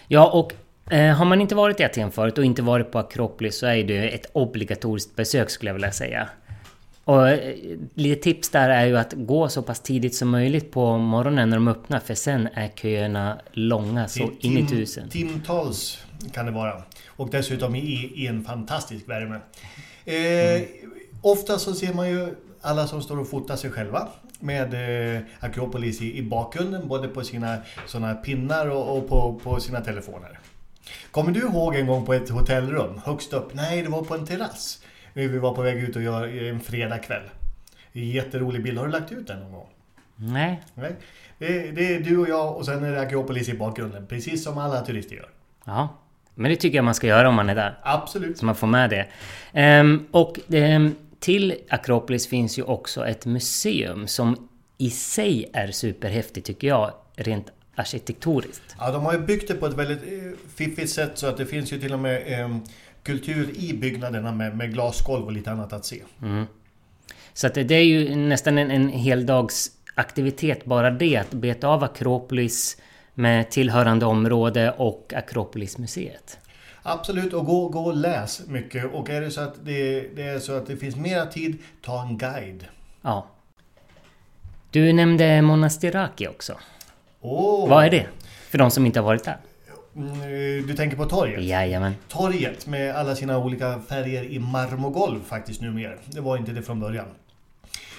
Ja, 0.08 0.30
och 0.32 0.54
eh, 0.94 1.16
har 1.16 1.26
man 1.26 1.42
inte 1.42 1.56
varit 1.56 1.80
i 1.80 1.84
Aten 1.84 2.12
förut 2.12 2.38
och 2.38 2.46
inte 2.46 2.62
varit 2.62 2.92
på 2.92 3.00
Akropolis 3.00 3.58
så 3.58 3.66
är 3.66 3.84
det 3.84 4.10
ett 4.10 4.26
obligatoriskt 4.34 5.16
besök 5.16 5.50
skulle 5.50 5.70
jag 5.70 5.74
vilja 5.74 5.92
säga. 5.92 6.30
Och 7.06 7.30
eh, 7.30 7.56
lite 7.94 8.22
tips 8.22 8.50
där 8.50 8.70
är 8.70 8.86
ju 8.86 8.98
att 8.98 9.14
gå 9.14 9.50
så 9.50 9.62
pass 9.62 9.80
tidigt 9.80 10.16
som 10.16 10.30
möjligt 10.30 10.72
på 10.72 10.98
morgonen 10.98 11.50
när 11.50 11.58
de 11.58 11.68
öppnar 11.68 12.00
för 12.00 12.16
sen 12.16 12.48
är 12.54 12.68
köerna 12.68 13.40
långa 13.52 14.08
så 14.08 14.32
in 14.40 14.58
i 14.58 14.68
tusen. 14.68 15.10
Timtals 15.10 16.06
kan 16.34 16.46
det 16.46 16.52
vara. 16.52 16.84
Och 17.08 17.30
dessutom 17.30 17.76
i, 17.76 18.12
i 18.16 18.28
en 18.28 18.44
fantastisk 18.44 19.10
värme. 19.10 19.40
Eh, 20.06 20.16
mm. 20.16 20.68
Ofta 21.22 21.60
så 21.60 21.74
ser 21.74 21.94
man 21.94 22.10
ju 22.10 22.36
alla 22.62 22.88
som 22.88 23.02
står 23.02 23.20
och 23.20 23.30
fotar 23.30 23.56
sig 23.56 23.72
själva 23.72 24.08
med 24.40 24.74
eh, 25.16 25.22
Akropolis 25.40 26.02
i, 26.02 26.18
i 26.18 26.24
bakgrunden, 26.24 26.88
både 26.88 27.08
på 27.08 27.24
sina 27.24 27.58
såna 27.88 28.14
pinnar 28.14 28.68
och, 28.68 28.98
och 28.98 29.10
på, 29.10 29.40
på 29.44 29.60
sina 29.60 29.82
telefoner. 29.82 30.40
Kommer 31.12 31.32
du 31.32 31.40
ihåg 31.40 31.76
en 31.76 31.88
gång 31.88 32.06
på 32.06 32.14
ett 32.14 32.30
hotellrum 32.30 33.02
högst 33.06 33.34
upp? 33.34 33.54
Nej, 33.54 33.82
det 33.82 33.90
var 33.90 34.02
på 34.02 34.16
en 34.16 34.26
terrass. 34.26 34.83
Vi 35.14 35.28
var 35.28 35.56
på 35.56 35.62
väg 35.62 35.84
ut 35.84 35.96
och 35.96 36.02
göra 36.02 36.30
en 36.30 36.60
fredagkväll. 36.60 37.24
Jätterolig 37.92 38.64
bild. 38.64 38.78
Har 38.78 38.86
du 38.86 38.92
lagt 38.92 39.12
ut 39.12 39.28
den 39.28 39.40
någon 39.40 39.52
gång? 39.52 39.68
Nej. 40.16 40.62
Nej. 40.74 40.96
Det, 41.38 41.72
det 41.72 41.96
är 41.96 42.00
du 42.00 42.18
och 42.18 42.30
jag 42.30 42.58
och 42.58 42.66
sen 42.66 42.84
är 42.84 42.92
det 42.92 43.02
Akropolis 43.02 43.50
i 43.50 43.54
bakgrunden. 43.54 44.08
Precis 44.08 44.44
som 44.44 44.58
alla 44.58 44.82
turister 44.82 45.16
gör. 45.16 45.30
Ja. 45.66 45.90
Men 46.36 46.52
det 46.52 46.58
tycker 46.58 46.78
jag 46.78 46.86
man 46.86 46.96
ska 46.96 47.08
göra 47.08 47.30
om 47.30 47.36
man 47.36 47.50
är 47.50 47.56
där. 47.56 47.80
Absolut. 47.84 48.38
Så 48.38 48.46
man 48.46 48.56
får 48.56 48.68
med 48.68 48.90
det. 48.90 49.08
Um, 49.80 50.08
och 50.12 50.40
um, 50.48 50.96
till 51.20 51.56
Akropolis 51.70 52.28
finns 52.28 52.60
ju 52.60 52.64
också 52.64 53.08
ett 53.08 53.26
museum 53.26 54.08
som 54.08 54.50
i 54.78 54.90
sig 54.90 55.50
är 55.54 55.72
superhäftigt 55.72 56.48
tycker 56.48 56.68
jag, 56.68 56.92
rent 57.16 57.52
arkitektoniskt. 57.76 58.76
Ja, 58.80 58.92
de 58.92 59.06
har 59.06 59.14
ju 59.14 59.20
byggt 59.20 59.48
det 59.48 59.54
på 59.54 59.66
ett 59.66 59.74
väldigt 59.74 60.04
eh, 60.04 60.40
fiffigt 60.56 60.90
sätt 60.90 61.12
så 61.18 61.28
att 61.28 61.38
det 61.38 61.46
finns 61.46 61.74
ju 61.74 61.80
till 61.80 61.94
och 61.94 62.00
med 62.00 62.42
eh, 62.42 62.58
kultur 63.04 63.58
i 63.58 63.74
byggnaderna 63.74 64.32
med, 64.32 64.58
med 64.58 64.74
glasgolv 64.74 65.26
och 65.26 65.32
lite 65.32 65.52
annat 65.52 65.74
att 65.74 65.86
se. 65.86 66.02
Mm. 66.22 66.46
Så 67.34 67.48
att 67.48 67.54
det, 67.54 67.72
är 67.72 67.84
ju 67.84 68.16
nästan 68.16 68.58
en, 68.58 68.72
en 68.72 68.90
heldags 68.90 69.72
aktivitet 69.96 70.66
bara 70.66 70.92
det, 70.92 71.18
att 71.18 71.32
beta 71.32 71.68
av 71.68 71.84
Akropolis 71.84 72.78
med 73.14 73.52
tillhörande 73.52 74.06
område 74.06 74.72
och 74.72 75.14
Akropolismuseet. 75.16 76.40
Absolut, 76.84 77.34
och 77.34 77.46
gå, 77.46 77.70
gå 77.70 77.80
och 77.80 77.96
läs 77.96 78.48
mycket. 78.48 78.94
Och 78.94 79.10
är 79.10 79.22
det 79.22 79.32
så 79.32 79.42
att 79.42 79.56
det, 79.66 80.08
det 80.16 80.24
är 80.24 80.40
så 80.40 80.54
att 80.54 80.68
det 80.68 80.78
finns 80.78 80.96
mera 80.96 81.26
tid, 81.26 81.58
ta 81.82 82.02
en 82.02 82.18
guide. 82.18 82.66
Ja. 83.02 83.28
Du 84.72 84.94
nämnde 84.94 85.42
Monastiraki 85.42 86.28
också. 86.28 86.54
Oh. 87.22 87.70
Vad 87.70 87.86
är 87.86 87.90
det? 87.90 88.08
För 88.50 88.58
de 88.58 88.72
som 88.72 88.86
inte 88.86 89.00
har 89.00 89.06
varit 89.06 89.24
där. 89.24 89.38
Mm, 89.96 90.68
du 90.68 90.74
tänker 90.74 90.98
på 90.98 91.06
torget? 91.06 91.44
Jajamän. 91.44 91.94
Torget 92.08 92.68
med 92.68 92.96
alla 92.96 93.16
sina 93.16 93.38
olika 93.38 93.80
färger 93.80 94.24
i 94.24 94.40
marmorgolv 94.40 95.24
faktiskt 95.24 95.62
numera. 95.62 95.94
Det 96.06 96.22
var 96.22 96.38
inte 96.38 96.52
det 96.52 96.62
från 96.62 96.80
början. 96.80 97.06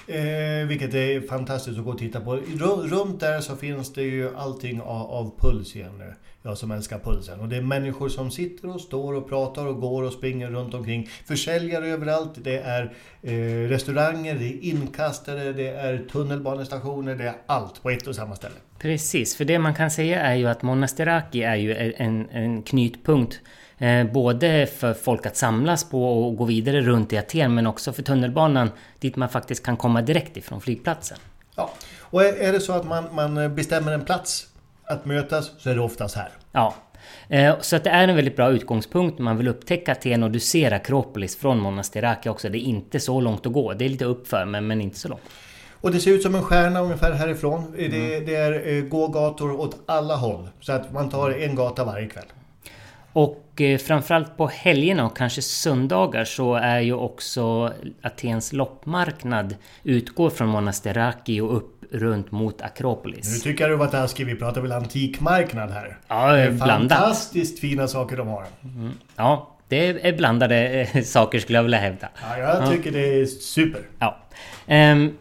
Eh, 0.07 0.67
vilket 0.67 0.93
är 0.93 1.27
fantastiskt 1.27 1.77
att 1.77 1.85
gå 1.85 1.91
och 1.91 1.97
titta 1.97 2.21
på. 2.21 2.35
Runt 2.83 3.19
där 3.19 3.41
så 3.41 3.55
finns 3.55 3.93
det 3.93 4.03
ju 4.03 4.35
allting 4.37 4.81
av, 4.81 5.11
av 5.11 5.31
puls 5.39 5.75
igen 5.75 5.97
nu. 5.97 6.13
Jag 6.47 6.57
som 6.57 6.71
älskar 6.71 6.99
pulsen. 6.99 7.39
Och 7.39 7.49
det 7.49 7.57
är 7.57 7.61
människor 7.61 8.09
som 8.09 8.31
sitter 8.31 8.69
och 8.75 8.81
står 8.81 9.13
och 9.13 9.29
pratar 9.29 9.65
och 9.65 9.81
går 9.81 10.03
och 10.03 10.13
springer 10.13 10.49
runt 10.49 10.73
omkring. 10.73 11.09
Försäljare 11.25 11.87
överallt. 11.87 12.31
Det 12.35 12.57
är 12.57 12.93
eh, 13.21 13.69
restauranger, 13.69 14.35
det 14.35 14.45
är 14.45 14.63
inkastare, 14.63 15.53
det 15.53 15.67
är 15.67 16.05
tunnelbanestationer, 16.11 17.15
det 17.15 17.23
är 17.23 17.35
allt 17.45 17.83
på 17.83 17.89
ett 17.89 18.07
och 18.07 18.15
samma 18.15 18.35
ställe. 18.35 18.55
Precis, 18.79 19.35
för 19.35 19.45
det 19.45 19.59
man 19.59 19.75
kan 19.75 19.91
säga 19.91 20.21
är 20.21 20.35
ju 20.35 20.47
att 20.47 20.61
Monastiraki 20.61 21.43
är 21.43 21.55
ju 21.55 21.93
en, 21.97 22.29
en 22.29 22.61
knytpunkt 22.61 23.41
Eh, 23.77 24.05
både 24.05 24.67
för 24.67 24.93
folk 24.93 25.25
att 25.25 25.37
samlas 25.37 25.89
på 25.89 26.27
och 26.27 26.37
gå 26.37 26.45
vidare 26.45 26.81
runt 26.81 27.13
i 27.13 27.17
Aten 27.17 27.55
men 27.55 27.67
också 27.67 27.93
för 27.93 28.03
tunnelbanan 28.03 28.71
dit 28.99 29.15
man 29.15 29.29
faktiskt 29.29 29.63
kan 29.63 29.77
komma 29.77 30.01
direkt 30.01 30.37
ifrån 30.37 30.61
flygplatsen. 30.61 31.17
Ja, 31.55 31.73
och 31.99 32.23
är 32.23 32.51
det 32.51 32.59
så 32.59 32.73
att 32.73 32.85
man, 32.85 33.15
man 33.15 33.55
bestämmer 33.55 33.91
en 33.91 34.05
plats 34.05 34.47
att 34.87 35.05
mötas 35.05 35.51
så 35.57 35.69
är 35.69 35.75
det 35.75 35.81
oftast 35.81 36.15
här. 36.15 36.29
Ja, 36.51 36.75
eh, 37.29 37.55
så 37.61 37.75
att 37.75 37.83
det 37.83 37.89
är 37.89 38.07
en 38.07 38.15
väldigt 38.15 38.35
bra 38.35 38.51
utgångspunkt 38.51 39.19
om 39.19 39.25
man 39.25 39.37
vill 39.37 39.47
upptäcka 39.47 39.91
Aten 39.91 40.23
och 40.23 40.31
du 40.31 40.39
ser 40.39 40.71
Akropolis 40.71 41.37
från 41.37 41.59
Monastiraki 41.59 42.29
också. 42.29 42.49
Det 42.49 42.57
är 42.57 42.65
inte 42.65 42.99
så 42.99 43.21
långt 43.21 43.45
att 43.45 43.53
gå. 43.53 43.73
Det 43.73 43.85
är 43.85 43.89
lite 43.89 44.05
uppför 44.05 44.45
men, 44.45 44.67
men 44.67 44.81
inte 44.81 44.99
så 44.99 45.07
långt. 45.07 45.23
Och 45.81 45.91
det 45.91 45.99
ser 45.99 46.11
ut 46.11 46.23
som 46.23 46.35
en 46.35 46.43
stjärna 46.43 46.79
ungefär 46.79 47.11
härifrån. 47.11 47.75
Mm. 47.77 47.91
Det, 47.91 48.19
det 48.19 48.35
är 48.35 48.67
eh, 48.67 48.83
gågator 48.83 49.59
åt 49.59 49.77
alla 49.85 50.15
håll. 50.15 50.49
Så 50.59 50.71
att 50.71 50.91
man 50.93 51.09
tar 51.09 51.31
en 51.31 51.55
gata 51.55 51.85
varje 51.85 52.07
kväll. 52.07 52.25
Och 53.13 53.61
eh, 53.61 53.77
framförallt 53.77 54.37
på 54.37 54.47
helgerna 54.47 55.05
och 55.05 55.17
kanske 55.17 55.41
söndagar 55.41 56.25
så 56.25 56.55
är 56.55 56.79
ju 56.79 56.93
också 56.93 57.73
Atens 58.01 58.53
loppmarknad 58.53 59.55
utgår 59.83 60.29
från 60.29 60.47
Monastiraki 60.47 61.41
och 61.41 61.57
upp 61.57 61.74
runt 61.91 62.31
mot 62.31 62.61
Akropolis. 62.61 63.33
Nu 63.33 63.51
tycker 63.51 63.63
jag 63.63 63.71
du 63.71 63.75
var 63.75 63.87
taskig. 63.87 64.25
Vi 64.25 64.35
pratar 64.35 64.61
väl 64.61 64.71
antikmarknad 64.71 65.71
här? 65.71 65.97
Ja, 66.07 66.51
blandat. 66.51 66.97
fantastiskt 66.97 67.59
fina 67.59 67.87
saker 67.87 68.17
de 68.17 68.27
har. 68.27 68.45
Ja, 69.15 69.55
det 69.67 70.07
är 70.07 70.17
blandade 70.17 70.55
eh, 70.93 71.01
saker 71.03 71.39
skulle 71.39 71.57
jag 71.57 71.63
vilja 71.63 71.79
hävda. 71.79 72.09
Ja, 72.21 72.37
jag 72.37 72.71
tycker 72.71 72.91
det 72.91 73.21
är 73.21 73.25
super. 73.25 73.81
Ja. 73.99 74.17
Ehm, 74.67 75.17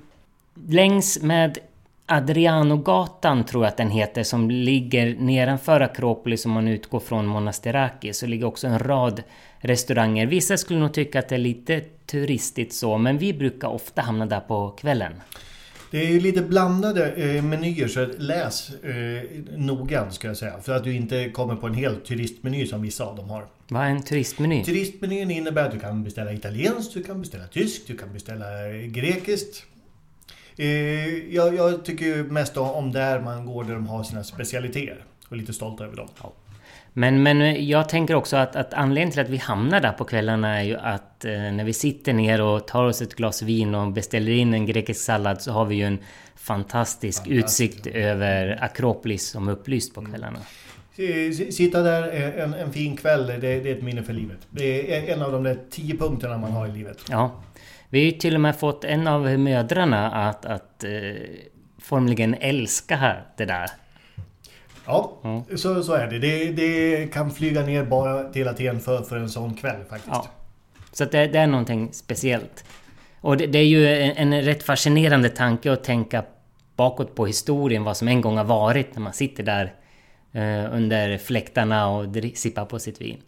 längs 0.68 1.22
med 1.22 1.58
Adrianogatan 2.06 3.44
tror 3.44 3.64
jag 3.64 3.68
att 3.70 3.76
den 3.76 3.90
heter 3.90 4.22
som 4.22 4.50
ligger 4.50 5.14
nedanför 5.14 5.80
Akropolis 5.80 6.46
om 6.46 6.52
man 6.52 6.68
utgår 6.68 7.00
från 7.00 7.26
Monasteraki 7.26 8.12
så 8.12 8.26
ligger 8.26 8.46
också 8.46 8.66
en 8.66 8.78
rad 8.78 9.22
restauranger. 9.58 10.26
Vissa 10.26 10.56
skulle 10.56 10.80
nog 10.80 10.92
tycka 10.94 11.18
att 11.18 11.28
det 11.28 11.34
är 11.34 11.38
lite 11.38 11.80
turistigt 12.06 12.74
så 12.74 12.98
men 12.98 13.18
vi 13.18 13.32
brukar 13.34 13.68
ofta 13.68 14.02
hamna 14.02 14.26
där 14.26 14.40
på 14.40 14.70
kvällen. 14.70 15.12
Det 15.94 16.00
är 16.00 16.08
ju 16.08 16.20
lite 16.20 16.42
blandade 16.42 17.12
eh, 17.12 17.42
menyer 17.42 17.88
så 17.88 18.06
läs 18.18 18.70
eh, 18.70 19.22
noggrant 19.56 20.14
ska 20.14 20.28
jag 20.28 20.36
säga. 20.36 20.60
För 20.60 20.72
att 20.72 20.84
du 20.84 20.92
inte 20.92 21.30
kommer 21.30 21.56
på 21.56 21.66
en 21.66 21.74
helt 21.74 22.04
turistmeny 22.04 22.66
som 22.66 22.82
vissa 22.82 23.04
av 23.04 23.16
dem 23.16 23.30
har. 23.30 23.46
Vad 23.68 23.82
är 23.82 23.90
en 23.90 24.02
turistmeny? 24.02 24.64
Turistmenyn 24.64 25.30
innebär 25.30 25.64
att 25.64 25.72
du 25.72 25.78
kan 25.78 26.04
beställa 26.04 26.32
italienskt, 26.32 26.94
du 26.94 27.02
kan 27.02 27.20
beställa 27.20 27.46
tyskt, 27.46 27.86
du 27.86 27.96
kan 27.96 28.12
beställa 28.12 28.68
eh, 28.68 28.86
grekiskt. 28.86 29.64
Eh, 30.56 30.66
jag, 31.34 31.54
jag 31.54 31.84
tycker 31.84 32.22
mest 32.22 32.56
om 32.56 32.92
där 32.92 33.20
man 33.20 33.46
går 33.46 33.64
där 33.64 33.74
de 33.74 33.86
har 33.86 34.04
sina 34.04 34.24
specialiteter. 34.24 35.04
Och 35.26 35.32
är 35.32 35.36
lite 35.36 35.52
stolt 35.52 35.80
över 35.80 35.96
dem. 35.96 36.08
Men, 36.96 37.22
men 37.22 37.66
jag 37.68 37.88
tänker 37.88 38.14
också 38.14 38.36
att, 38.36 38.56
att 38.56 38.74
anledningen 38.74 39.10
till 39.12 39.20
att 39.20 39.28
vi 39.28 39.36
hamnar 39.36 39.80
där 39.80 39.92
på 39.92 40.04
kvällarna 40.04 40.58
är 40.60 40.62
ju 40.64 40.76
att 40.76 41.24
eh, 41.24 41.32
när 41.32 41.64
vi 41.64 41.72
sitter 41.72 42.12
ner 42.12 42.40
och 42.40 42.66
tar 42.66 42.84
oss 42.84 43.02
ett 43.02 43.14
glas 43.14 43.42
vin 43.42 43.74
och 43.74 43.92
beställer 43.92 44.32
in 44.32 44.54
en 44.54 44.66
grekisk 44.66 45.00
sallad 45.04 45.42
så 45.42 45.52
har 45.52 45.64
vi 45.64 45.74
ju 45.76 45.82
en 45.84 45.98
fantastisk 46.36 47.22
Fantastiskt. 47.24 47.60
utsikt 47.70 47.86
över 47.86 48.58
Akropolis 48.64 49.28
som 49.28 49.48
är 49.48 49.52
upplyst 49.52 49.94
på 49.94 50.04
kvällarna. 50.04 50.38
Eh, 50.96 51.28
s- 51.30 51.56
Sitta 51.56 51.82
där 51.82 52.02
en, 52.38 52.54
en 52.54 52.72
fin 52.72 52.96
kväll, 52.96 53.26
det, 53.26 53.36
det 53.38 53.48
är 53.70 53.76
ett 53.76 53.82
minne 53.82 54.02
för 54.02 54.12
livet. 54.12 54.38
Det 54.50 54.96
är 54.96 55.12
en 55.14 55.22
av 55.22 55.32
de 55.32 55.42
där 55.42 55.58
tio 55.70 55.96
punkterna 55.96 56.38
man 56.38 56.52
har 56.52 56.66
i 56.68 56.72
livet. 56.72 56.98
Ja. 57.10 57.42
Vi 57.88 57.98
har 57.98 58.04
ju 58.04 58.12
till 58.18 58.34
och 58.34 58.40
med 58.40 58.56
fått 58.56 58.84
en 58.84 59.06
av 59.06 59.38
mödrarna 59.38 60.10
att, 60.28 60.46
att 60.46 60.84
eh, 60.84 60.90
formligen 61.82 62.34
älska 62.40 63.16
det 63.36 63.44
där. 63.44 63.70
Ja, 64.86 65.20
så, 65.56 65.82
så 65.82 65.92
är 65.92 66.06
det. 66.06 66.18
det. 66.18 66.52
Det 66.52 67.06
kan 67.12 67.30
flyga 67.30 67.62
ner 67.62 67.84
bara 67.84 68.24
till 68.32 68.48
Aten 68.48 68.80
för, 68.80 69.02
för 69.02 69.16
en 69.16 69.28
sån 69.28 69.54
kväll 69.54 69.84
faktiskt. 69.88 70.10
Ja. 70.12 70.26
Så 70.92 71.04
det, 71.04 71.26
det 71.26 71.38
är 71.38 71.46
någonting 71.46 71.92
speciellt. 71.92 72.64
Och 73.20 73.36
det, 73.36 73.46
det 73.46 73.58
är 73.58 73.66
ju 73.66 73.88
en, 73.88 74.32
en 74.32 74.42
rätt 74.42 74.62
fascinerande 74.62 75.28
tanke 75.28 75.72
att 75.72 75.84
tänka 75.84 76.24
bakåt 76.76 77.14
på 77.14 77.26
historien, 77.26 77.84
vad 77.84 77.96
som 77.96 78.08
en 78.08 78.20
gång 78.20 78.36
har 78.36 78.44
varit 78.44 78.94
när 78.94 79.02
man 79.02 79.12
sitter 79.12 79.42
där 79.42 79.74
eh, 80.32 80.74
under 80.74 81.18
fläktarna 81.18 81.88
och 81.88 82.16
sippar 82.34 82.64
på 82.64 82.78
sitt 82.78 83.00
vin. 83.00 83.22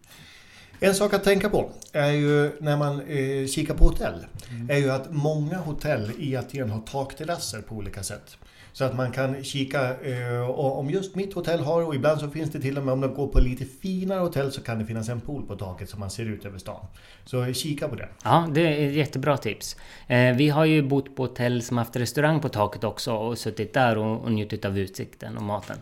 En 0.80 0.94
sak 0.94 1.14
att 1.14 1.25
tänka 1.25 1.48
på 1.48 1.70
är 1.92 2.10
ju 2.10 2.52
när 2.60 2.76
man 2.76 3.00
eh, 3.00 3.46
kikar 3.46 3.75
på 3.75 3.84
hotell. 3.84 4.26
Är 4.68 4.78
ju 4.78 4.90
att 4.90 5.12
många 5.12 5.58
hotell 5.58 6.10
i 6.18 6.36
Aten 6.36 6.70
har 6.70 6.80
takterrasser 6.80 7.60
på 7.60 7.75
olika 7.75 8.02
sätt. 8.02 8.38
Så 8.76 8.85
att 8.85 8.97
man 8.97 9.12
kan 9.12 9.45
kika 9.45 10.00
eh, 10.00 10.50
och 10.50 10.78
om 10.78 10.90
just 10.90 11.14
mitt 11.14 11.35
hotell 11.35 11.61
har 11.61 11.83
och 11.83 11.95
ibland 11.95 12.21
så 12.21 12.30
finns 12.30 12.50
det 12.50 12.61
till 12.61 12.78
och 12.78 12.85
med 12.85 12.92
om 12.92 13.00
de 13.00 13.14
går 13.14 13.26
på 13.26 13.40
lite 13.40 13.64
finare 13.64 14.21
hotell 14.21 14.52
så 14.52 14.61
kan 14.61 14.78
det 14.78 14.85
finnas 14.85 15.09
en 15.09 15.21
pool 15.21 15.47
på 15.47 15.56
taket 15.56 15.90
så 15.90 15.99
man 15.99 16.11
ser 16.11 16.25
ut 16.25 16.45
över 16.45 16.59
stan. 16.59 16.87
Så 17.25 17.52
kika 17.52 17.88
på 17.88 17.95
det. 17.95 18.09
Ja, 18.25 18.49
det 18.54 18.61
är 18.61 18.88
ett 18.88 18.95
jättebra 18.95 19.37
tips. 19.37 19.76
Eh, 20.06 20.37
vi 20.37 20.49
har 20.49 20.64
ju 20.64 20.83
bott 20.83 21.16
på 21.16 21.23
hotell 21.23 21.62
som 21.62 21.78
haft 21.78 21.97
restaurang 21.97 22.40
på 22.40 22.49
taket 22.49 22.85
också 22.85 23.12
och 23.12 23.38
suttit 23.38 23.75
där 23.75 23.99
och, 23.99 24.21
och 24.21 24.33
njutit 24.33 24.64
av 24.64 24.78
utsikten 24.78 25.37
och 25.37 25.42
maten. 25.42 25.76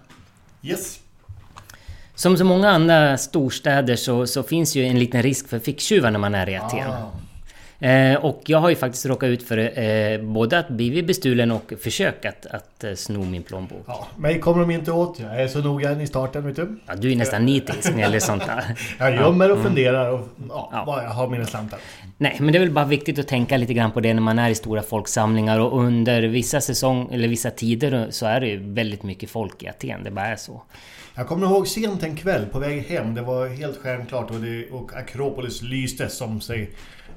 Yes! 0.62 1.00
Som 2.14 2.36
så 2.36 2.44
många 2.44 2.70
andra 2.70 3.18
storstäder 3.18 3.96
så, 3.96 4.26
så 4.26 4.42
finns 4.42 4.76
ju 4.76 4.84
en 4.84 4.98
liten 4.98 5.22
risk 5.22 5.48
för 5.48 5.58
ficktjuvar 5.58 6.10
när 6.10 6.18
man 6.18 6.34
är 6.34 6.48
i 6.48 6.56
Aten. 6.56 6.90
Ah. 6.90 7.10
Eh, 7.84 8.14
och 8.16 8.42
jag 8.46 8.58
har 8.58 8.70
ju 8.70 8.76
faktiskt 8.76 9.06
råkat 9.06 9.28
ut 9.28 9.42
för 9.42 9.78
eh, 9.78 10.20
både 10.22 10.58
att 10.58 10.68
blivit 10.68 11.06
bestulen 11.06 11.50
och 11.50 11.72
försök 11.80 12.24
att, 12.24 12.46
att 12.46 12.84
eh, 12.84 12.94
sno 12.94 13.24
min 13.24 13.42
plånbok. 13.42 13.84
Ja, 13.86 14.06
mig 14.16 14.40
kommer 14.40 14.60
de 14.60 14.70
inte 14.70 14.92
åt. 14.92 15.20
Jag 15.20 15.42
är 15.42 15.48
så 15.48 15.58
noggrann 15.58 16.00
i 16.00 16.06
starten 16.06 16.46
vet 16.46 16.56
du. 16.56 16.78
Ja, 16.86 16.94
du 16.94 17.12
är 17.12 17.16
nästan 17.16 17.46
nitisk 17.46 17.90
när 17.90 17.96
det 17.96 18.00
gäller 18.00 18.18
sånt 18.18 18.46
där. 18.46 18.64
Jag 18.98 19.14
gömmer 19.14 19.52
och 19.52 19.62
funderar 19.62 20.10
och 20.10 20.28
ja, 20.48 20.70
Ja. 20.72 20.84
var 20.84 21.02
jag 21.02 21.10
har 21.10 21.28
mina 21.28 21.44
slantar. 21.44 21.78
Nej, 22.18 22.36
men 22.40 22.52
det 22.52 22.58
är 22.58 22.60
väl 22.60 22.70
bara 22.70 22.84
viktigt 22.84 23.18
att 23.18 23.28
tänka 23.28 23.56
lite 23.56 23.74
grann 23.74 23.90
på 23.92 24.00
det 24.00 24.14
när 24.14 24.22
man 24.22 24.38
är 24.38 24.50
i 24.50 24.54
stora 24.54 24.82
folksamlingar 24.82 25.60
och 25.60 25.78
under 25.80 26.22
vissa 26.22 26.60
säsong 26.60 27.08
eller 27.12 27.28
vissa 27.28 27.50
tider 27.50 28.06
så 28.10 28.26
är 28.26 28.40
det 28.40 28.46
ju 28.46 28.72
väldigt 28.72 29.02
mycket 29.02 29.30
folk 29.30 29.62
i 29.62 29.68
Aten. 29.68 30.04
Det 30.04 30.10
bara 30.10 30.26
är 30.26 30.36
så. 30.36 30.62
Jag 31.16 31.26
kommer 31.26 31.46
ihåg 31.46 31.68
sent 31.68 32.02
en 32.02 32.16
kväll 32.16 32.46
på 32.46 32.58
väg 32.58 32.86
hem. 32.86 33.14
Det 33.14 33.22
var 33.22 33.48
helt 33.48 33.76
stjärnklart 33.82 34.30
och, 34.30 34.40
det, 34.40 34.70
och 34.70 34.96
Akropolis 34.96 35.62
lyste 35.62 36.08
som 36.08 36.40
sig 36.40 36.70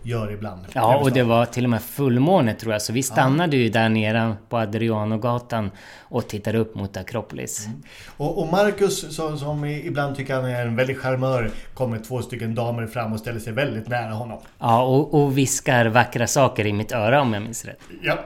gör 0.07 0.31
ibland. 0.31 0.61
Ja, 0.73 0.97
och 0.97 1.11
det 1.11 1.23
var 1.23 1.45
till 1.45 1.63
och 1.63 1.69
med 1.69 1.81
fullmåne 1.81 2.53
tror 2.53 2.73
jag, 2.73 2.81
så 2.81 2.93
vi 2.93 3.03
stannade 3.03 3.57
ju 3.57 3.69
där 3.69 3.89
nere 3.89 4.35
på 4.49 4.57
Adrianogatan 4.57 5.71
och 5.99 6.27
tittade 6.27 6.57
upp 6.57 6.75
mot 6.75 6.97
Akropolis. 6.97 7.67
Och, 8.17 8.41
och 8.41 8.51
Marcus 8.51 9.15
som, 9.15 9.37
som 9.37 9.65
ibland 9.65 10.15
tycker 10.15 10.35
han 10.35 10.45
är 10.45 10.65
en 10.65 10.75
väldig 10.75 10.97
charmör 10.97 11.51
kommer 11.73 11.99
två 11.99 12.21
stycken 12.21 12.55
damer 12.55 12.87
fram 12.87 13.13
och 13.13 13.19
ställer 13.19 13.39
sig 13.39 13.53
väldigt 13.53 13.87
nära 13.87 14.13
honom. 14.13 14.39
Ja, 14.59 14.83
och, 14.83 15.13
och 15.13 15.37
viskar 15.37 15.85
vackra 15.85 16.27
saker 16.27 16.65
i 16.65 16.73
mitt 16.73 16.91
öra 16.91 17.21
om 17.21 17.33
jag 17.33 17.43
minns 17.43 17.65
rätt. 17.65 17.79
Ja. 18.01 18.17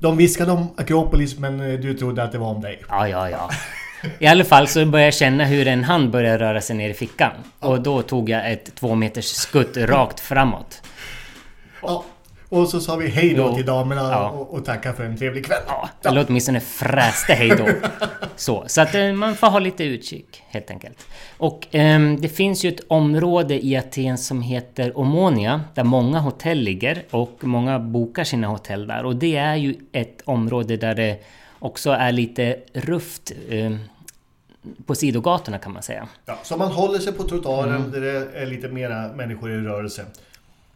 De 0.00 0.16
viskade 0.16 0.52
om 0.52 0.68
Akropolis 0.76 1.38
men 1.38 1.60
eh, 1.60 1.80
du 1.80 1.94
trodde 1.94 2.22
att 2.22 2.32
det 2.32 2.38
var 2.38 2.48
om 2.48 2.60
dig. 2.60 2.82
Ja, 2.88 3.08
ja, 3.08 3.30
ja. 3.30 3.50
I 4.18 4.26
alla 4.26 4.44
fall 4.44 4.68
så 4.68 4.86
började 4.86 5.06
jag 5.06 5.14
känna 5.14 5.44
hur 5.44 5.68
en 5.68 5.84
hand 5.84 6.10
började 6.10 6.38
röra 6.38 6.60
sig 6.60 6.76
ner 6.76 6.90
i 6.90 6.94
fickan. 6.94 7.32
Och 7.58 7.80
då 7.80 8.02
tog 8.02 8.28
jag 8.30 8.52
ett 8.52 8.74
två 8.74 8.94
meters 8.94 9.24
skutt 9.24 9.76
rakt 9.76 10.20
framåt. 10.20 10.82
Ja. 11.82 12.04
Och 12.50 12.68
så 12.68 12.80
sa 12.80 12.96
vi 12.96 13.08
hej 13.08 13.34
då 13.34 13.54
till 13.54 13.66
damerna 13.66 14.00
Ja. 14.00 14.28
och, 14.30 14.54
och 14.54 14.64
tackade 14.64 14.94
för 14.96 15.04
en 15.04 15.16
trevlig 15.16 15.46
kväll. 15.46 15.62
Ja, 15.66 15.88
eller 16.04 16.24
åtminstone 16.28 16.60
fräste 16.60 17.32
hej 17.32 17.48
då. 17.48 17.68
Så, 18.36 18.64
så 18.66 18.80
att 18.80 18.94
eh, 18.94 19.12
man 19.12 19.34
får 19.34 19.46
ha 19.46 19.58
lite 19.58 19.84
utkik 19.84 20.42
helt 20.48 20.70
enkelt. 20.70 21.06
Och 21.38 21.66
ehm, 21.70 22.20
det 22.20 22.28
finns 22.28 22.64
ju 22.64 22.68
ett 22.68 22.80
område 22.88 23.66
i 23.66 23.76
Aten 23.76 24.18
som 24.18 24.42
heter 24.42 24.98
Omonia 24.98 25.60
där 25.74 25.84
många 25.84 26.18
hotell 26.20 26.58
ligger 26.58 27.02
och 27.10 27.38
många 27.40 27.78
bokar 27.78 28.24
sina 28.24 28.46
hotell 28.48 28.86
där. 28.86 29.04
Och 29.04 29.16
det 29.16 29.36
är 29.36 29.56
ju 29.56 29.74
ett 29.92 30.20
område 30.24 30.76
där 30.76 30.94
det 30.94 31.18
också 31.58 31.90
är 31.90 32.12
lite 32.12 32.56
rufft 32.74 33.32
ehm, 33.50 33.78
på 34.86 34.94
sidogatorna 34.94 35.58
kan 35.58 35.72
man 35.72 35.82
säga. 35.82 36.08
Ja, 36.26 36.38
så 36.42 36.56
man 36.56 36.72
håller 36.72 36.98
sig 36.98 37.12
på 37.12 37.22
trottoaren 37.24 37.76
Mm. 37.76 37.90
där 37.90 38.00
det 38.00 38.38
är 38.38 38.46
lite 38.46 38.68
mera 38.68 39.08
människor 39.12 39.50
i 39.50 39.56
rörelse. 39.60 40.04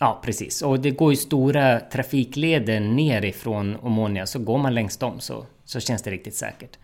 Ja, 0.03 0.21
precis. 0.25 0.63
Och 0.63 0.81
det 0.81 0.91
går 0.91 1.13
ju 1.13 1.17
stora 1.17 1.81
trafikleder 1.81 2.81
nerifrån 2.81 3.77
Omonia, 3.83 4.27
så 4.27 4.39
går 4.39 4.59
man 4.59 4.75
längs 4.75 4.97
dem 4.97 5.21
så, 5.21 5.47
så 5.65 5.81
känns 5.81 6.03
det 6.03 6.11
riktigt 6.11 6.35
säkert. 6.35 6.79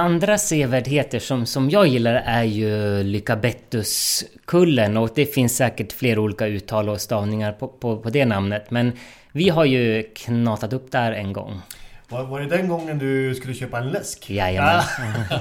Andra 0.00 0.38
sevärdheter 0.38 1.18
som, 1.18 1.46
som 1.46 1.70
jag 1.70 1.86
gillar 1.86 2.14
är 2.14 2.44
ju 2.44 3.02
Lycabettuskullen 3.02 4.96
och 4.96 5.10
det 5.14 5.26
finns 5.26 5.56
säkert 5.56 5.92
fler 5.92 6.18
olika 6.18 6.46
uttal 6.46 6.88
och 6.88 7.00
stavningar 7.00 7.52
på, 7.52 7.68
på, 7.68 7.96
på 7.96 8.10
det 8.10 8.24
namnet. 8.24 8.70
Men 8.70 8.92
vi 9.32 9.48
har 9.48 9.64
ju 9.64 10.02
knatat 10.02 10.72
upp 10.72 10.92
där 10.92 11.12
en 11.12 11.32
gång. 11.32 11.60
Var, 12.08 12.24
var 12.24 12.40
det 12.40 12.46
den 12.46 12.68
gången 12.68 12.98
du 12.98 13.34
skulle 13.34 13.54
köpa 13.54 13.78
en 13.78 13.88
läsk? 13.88 14.30
Jajamän. 14.30 14.80
Ah. 15.30 15.40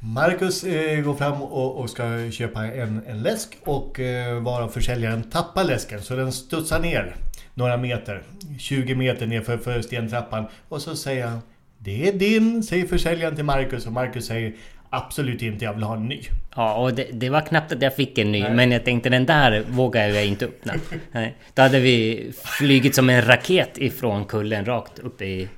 Marcus 0.00 0.64
eh, 0.64 1.00
går 1.00 1.14
fram 1.14 1.42
och, 1.42 1.76
och 1.76 1.90
ska 1.90 2.30
köpa 2.30 2.64
en, 2.66 3.02
en 3.06 3.22
läsk 3.22 3.56
och 3.64 4.00
eh, 4.00 4.42
varav 4.42 4.68
försäljaren 4.68 5.22
tappar 5.22 5.64
läsken 5.64 6.02
så 6.02 6.16
den 6.16 6.32
studsar 6.32 6.80
ner 6.80 7.16
några 7.54 7.76
meter. 7.76 8.22
20 8.58 8.94
meter 8.94 9.26
ner 9.26 9.40
för, 9.40 9.58
för 9.58 9.82
stentrappan. 9.82 10.46
Och 10.68 10.82
så 10.82 10.96
säger 10.96 11.26
han 11.26 11.40
Det 11.84 12.08
är 12.08 12.12
din, 12.12 12.62
säger 12.62 12.86
försäljaren 12.86 13.34
till 13.34 13.44
Marcus 13.44 13.86
och 13.86 13.92
Marcus 13.92 14.26
säger 14.26 14.54
Absolut 14.90 15.42
inte, 15.42 15.64
jag 15.64 15.74
vill 15.74 15.82
ha 15.82 15.96
en 15.96 16.06
ny. 16.06 16.22
Ja, 16.56 16.74
och 16.74 16.94
det, 16.94 17.08
det 17.12 17.30
var 17.30 17.40
knappt 17.40 17.72
att 17.72 17.82
jag 17.82 17.96
fick 17.96 18.18
en 18.18 18.32
ny, 18.32 18.42
Nej. 18.42 18.54
men 18.54 18.72
jag 18.72 18.84
tänkte 18.84 19.08
den 19.08 19.26
där 19.26 19.64
vågar 19.68 20.08
jag 20.08 20.26
inte 20.26 20.44
öppna. 20.44 20.74
Nej. 21.12 21.36
Då 21.54 21.62
hade 21.62 21.80
vi 21.80 22.32
flugit 22.58 22.94
som 22.94 23.10
en 23.10 23.22
raket 23.22 23.78
ifrån 23.78 24.24
kullen 24.24 24.64
rakt 24.64 24.98
upp 24.98 25.22
i, 25.22 25.48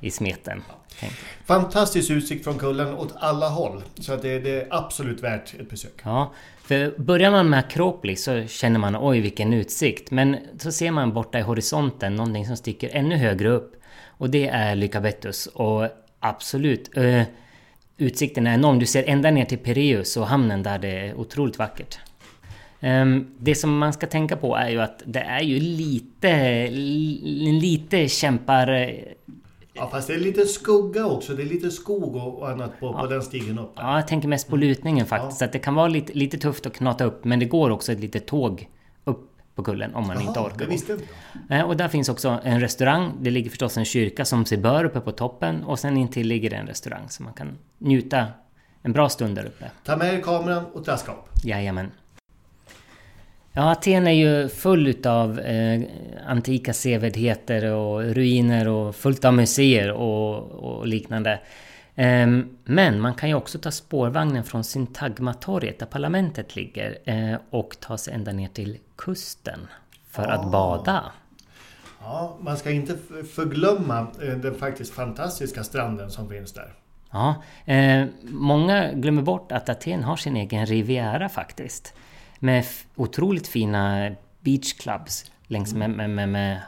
i 0.00 0.10
smeten. 0.10 0.62
Fantastisk 1.44 2.10
utsikt 2.10 2.44
från 2.44 2.58
kullen 2.58 2.94
åt 2.94 3.14
alla 3.16 3.48
håll. 3.48 3.82
Så 4.00 4.12
att 4.12 4.22
det, 4.22 4.38
det 4.38 4.60
är 4.60 4.66
absolut 4.70 5.20
värt 5.20 5.54
ett 5.60 5.70
besök. 5.70 6.00
Ja, 6.02 6.32
för 6.62 6.98
börjar 6.98 7.30
man 7.30 7.50
med 7.50 7.58
Akropolis 7.58 8.24
så 8.24 8.46
känner 8.46 8.78
man 8.78 8.96
oj 9.00 9.20
vilken 9.20 9.52
utsikt. 9.52 10.10
Men 10.10 10.36
så 10.58 10.72
ser 10.72 10.90
man 10.90 11.12
borta 11.12 11.38
i 11.38 11.42
horisonten 11.42 12.16
någonting 12.16 12.46
som 12.46 12.56
sticker 12.56 12.90
ännu 12.92 13.16
högre 13.16 13.48
upp. 13.48 13.80
Och 14.18 14.30
det 14.30 14.48
är 14.48 14.74
Lycabettus. 14.74 15.46
Och 15.46 15.88
absolut, 16.20 16.96
eh, 16.96 17.22
utsikten 17.96 18.46
är 18.46 18.54
enorm. 18.54 18.78
Du 18.78 18.86
ser 18.86 19.04
ända 19.08 19.30
ner 19.30 19.44
till 19.44 19.58
Pireus 19.58 20.16
och 20.16 20.26
hamnen 20.26 20.62
där 20.62 20.78
det 20.78 20.88
är 20.88 21.14
otroligt 21.14 21.58
vackert. 21.58 21.98
Ehm, 22.80 23.26
det 23.38 23.54
som 23.54 23.78
man 23.78 23.92
ska 23.92 24.06
tänka 24.06 24.36
på 24.36 24.56
är 24.56 24.68
ju 24.68 24.80
att 24.80 25.02
det 25.06 25.20
är 25.20 25.42
ju 25.42 25.60
lite, 25.60 26.68
lite 27.60 28.08
kämpar... 28.08 28.68
Eh, 28.68 28.88
ja, 29.74 29.88
fast 29.90 30.08
det 30.08 30.14
är 30.14 30.18
lite 30.18 30.46
skugga 30.46 31.06
också. 31.06 31.34
Det 31.34 31.42
är 31.42 31.46
lite 31.46 31.70
skog 31.70 32.16
och 32.16 32.50
annat 32.50 32.80
på, 32.80 32.86
ja. 32.86 33.00
på 33.00 33.06
den 33.06 33.22
stigen 33.22 33.58
upp. 33.58 33.72
Ja, 33.76 33.96
jag 33.96 34.08
tänker 34.08 34.28
mest 34.28 34.48
på 34.48 34.56
lutningen 34.56 35.06
faktiskt. 35.06 35.32
Ja. 35.32 35.36
Så 35.38 35.44
att 35.44 35.52
det 35.52 35.58
kan 35.58 35.74
vara 35.74 35.88
lite, 35.88 36.12
lite 36.12 36.38
tufft 36.38 36.66
att 36.66 36.76
knata 36.76 37.04
upp. 37.04 37.24
Men 37.24 37.38
det 37.38 37.46
går 37.46 37.70
också 37.70 37.92
ett 37.92 38.00
litet 38.00 38.26
tåg 38.26 38.68
på 39.54 39.62
kullen 39.62 39.94
om 39.94 40.06
man 40.06 40.16
Jaha, 40.16 40.26
inte 40.26 40.40
orkar. 40.40 40.68
Jag. 41.48 41.58
Eh, 41.58 41.66
och 41.66 41.76
där 41.76 41.88
finns 41.88 42.08
också 42.08 42.40
en 42.44 42.60
restaurang. 42.60 43.12
Det 43.20 43.30
ligger 43.30 43.50
förstås 43.50 43.76
en 43.76 43.84
kyrka 43.84 44.24
som 44.24 44.44
sig 44.44 44.58
bör 44.58 44.84
uppe 44.84 45.00
på 45.00 45.12
toppen. 45.12 45.64
Och 45.64 45.78
sen 45.78 45.96
intill 45.96 46.26
ligger 46.26 46.50
det 46.50 46.56
en 46.56 46.66
restaurang 46.66 47.08
så 47.08 47.22
man 47.22 47.32
kan 47.32 47.58
njuta 47.78 48.26
en 48.82 48.92
bra 48.92 49.08
stund 49.08 49.36
där 49.36 49.44
uppe. 49.44 49.70
Ta 49.84 49.96
med 49.96 50.14
er 50.14 50.20
kameran 50.20 50.64
och 50.64 50.84
traska 50.84 51.12
upp. 51.12 51.28
Jajamän. 51.44 51.90
Ja, 53.52 53.70
Aten 53.70 54.06
är 54.06 54.12
ju 54.12 54.48
full 54.48 54.86
utav 54.88 55.40
eh, 55.40 55.82
antika 56.26 56.72
sevärdheter 56.72 57.72
och 57.72 58.02
ruiner 58.02 58.68
och 58.68 58.96
fullt 58.96 59.24
av 59.24 59.34
museer 59.34 59.92
och, 59.92 60.50
och 60.50 60.86
liknande. 60.86 61.40
Eh, 61.94 62.26
men 62.64 63.00
man 63.00 63.14
kan 63.14 63.28
ju 63.28 63.34
också 63.34 63.58
ta 63.58 63.70
spårvagnen 63.70 64.44
från 64.44 64.64
Syntagmatorget 64.64 65.78
där 65.78 65.86
parlamentet 65.86 66.56
ligger 66.56 66.98
eh, 67.04 67.38
och 67.50 67.76
ta 67.80 67.98
sig 67.98 68.14
ända 68.14 68.32
ner 68.32 68.48
till 68.48 68.78
kusten 68.96 69.68
för 70.10 70.28
ah. 70.28 70.32
att 70.32 70.52
bada. 70.52 71.12
Ja, 72.00 72.36
man 72.40 72.56
ska 72.56 72.70
inte 72.70 72.96
förglömma 73.34 74.06
eh, 74.22 74.36
den 74.36 74.54
faktiskt 74.54 74.94
fantastiska 74.94 75.64
stranden 75.64 76.10
som 76.10 76.28
finns 76.28 76.52
där. 76.52 76.74
Ja, 77.10 77.42
eh, 77.72 78.06
många 78.22 78.92
glömmer 78.92 79.22
bort 79.22 79.52
att 79.52 79.68
Aten 79.68 80.02
har 80.02 80.16
sin 80.16 80.36
egen 80.36 80.66
Riviera 80.66 81.28
faktiskt 81.28 81.94
med 82.38 82.64
otroligt 82.94 83.46
fina 83.48 84.10
beachclubs 84.40 85.30
längs 85.46 85.74
med, 85.74 85.90
med, 85.90 86.10
med, 86.10 86.28
med, 86.28 86.60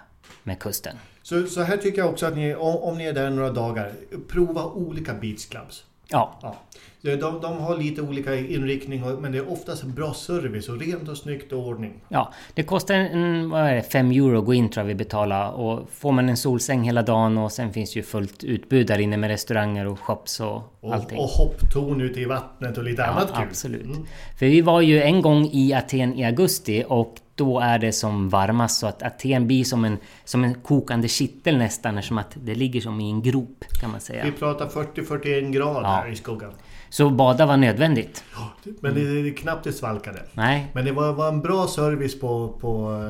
med 0.43 0.59
kusten. 0.59 0.97
Så, 1.29 1.47
så 1.47 1.63
här 1.63 1.77
tycker 1.77 1.99
jag 1.99 2.11
också 2.11 2.27
att 2.27 2.37
ni, 2.37 2.55
om, 2.55 2.77
om 2.77 2.99
ni 2.99 3.05
är 3.05 3.13
där 3.13 3.31
några 3.31 3.51
dagar, 3.51 3.93
prova 4.29 4.65
olika 4.65 5.15
beachclubs. 5.15 5.85
Ja. 6.09 6.39
ja. 6.43 6.57
De, 7.01 7.41
de 7.41 7.59
har 7.59 7.77
lite 7.77 8.03
olika 8.03 8.35
inriktning 8.35 9.21
men 9.21 9.33
det 9.33 9.39
är 9.39 9.53
oftast 9.53 9.85
bra 9.85 10.15
service 10.15 10.69
och 10.69 10.81
rent 10.81 11.09
och 11.09 11.17
snyggt 11.17 11.53
och 11.53 11.67
ordning. 11.67 11.93
Ja, 12.09 12.33
det 12.55 12.63
kostar 12.63 12.95
en, 12.95 13.51
vad 13.51 13.61
är 13.61 13.75
det, 13.75 13.83
5 13.83 14.11
euro 14.11 14.39
att 14.39 14.45
gå 14.45 14.55
in 14.55 14.69
tror 14.69 14.83
jag 14.83 14.89
vi 14.89 14.95
betalar 14.95 15.51
och 15.51 15.91
får 15.91 16.13
man 16.13 16.29
en 16.29 16.37
solsäng 16.37 16.83
hela 16.83 17.03
dagen 17.03 17.39
och 17.39 17.53
sen 17.53 17.73
finns 17.73 17.97
ju 17.97 18.03
fullt 18.03 18.45
utbud 18.45 18.87
där 18.87 18.99
inne 18.99 19.17
med 19.17 19.31
restauranger 19.31 19.87
och 19.87 20.01
shops 20.01 20.41
och, 20.41 20.63
och 20.81 20.95
allting. 20.95 21.19
Och 21.19 21.29
hopptorn 21.29 22.01
ute 22.01 22.21
i 22.21 22.25
vattnet 22.25 22.79
och 22.79 22.85
lite 22.85 23.03
ja, 23.03 23.09
annat 23.09 23.35
kul. 23.35 23.47
Absolut. 23.49 23.85
Mm. 23.85 24.07
För 24.39 24.47
vi 24.47 24.61
var 24.61 24.81
ju 24.81 25.03
en 25.03 25.23
gång 25.23 25.51
i 25.53 25.75
Aten 25.75 26.15
i 26.15 26.25
augusti 26.25 26.85
och 26.89 27.15
då 27.37 27.61
är 27.61 27.79
det 27.79 27.93
som 27.93 28.29
varmast 28.29 28.79
så 28.79 28.87
att 28.87 29.03
Aten 29.03 29.47
blir 29.47 29.65
som 29.65 29.85
en, 29.85 29.99
som 30.25 30.45
en 30.45 30.55
kokande 30.55 31.09
kittel 31.09 31.59
nästan 31.59 32.03
som 32.03 32.19
att 32.19 32.37
det 32.45 32.55
ligger 32.55 32.81
som 32.81 33.01
i 33.01 33.11
en 33.11 33.23
grop 33.23 33.65
kan 33.81 33.91
man 33.91 34.01
säga. 34.01 34.25
Vi 34.25 34.33
pratar 34.33 34.69
40-41 34.69 35.51
grader 35.51 35.81
ja. 35.81 35.89
här 35.89 36.09
i 36.09 36.17
skuggan. 36.17 36.53
Så 36.89 37.11
bada 37.11 37.47
var 37.47 37.57
nödvändigt. 37.57 38.25
Ja, 38.35 38.51
men 38.81 38.95
det 38.95 39.01
är 39.01 39.35
knappt 39.37 39.65
det 39.65 39.73
svalkade. 39.73 40.23
Nej. 40.33 40.71
Men 40.73 40.85
det 40.85 40.93
var, 40.93 41.13
var 41.13 41.29
en 41.29 41.41
bra 41.41 41.67
service 41.67 42.21
på, 42.21 42.49
på, 42.61 43.01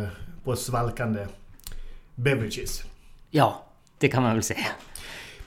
på 0.45 0.57
svalkande 0.57 1.27
beverages. 2.15 2.83
Ja, 3.31 3.65
det 3.99 4.09
kan 4.09 4.23
man 4.23 4.35
väl 4.35 4.43
säga. 4.43 4.67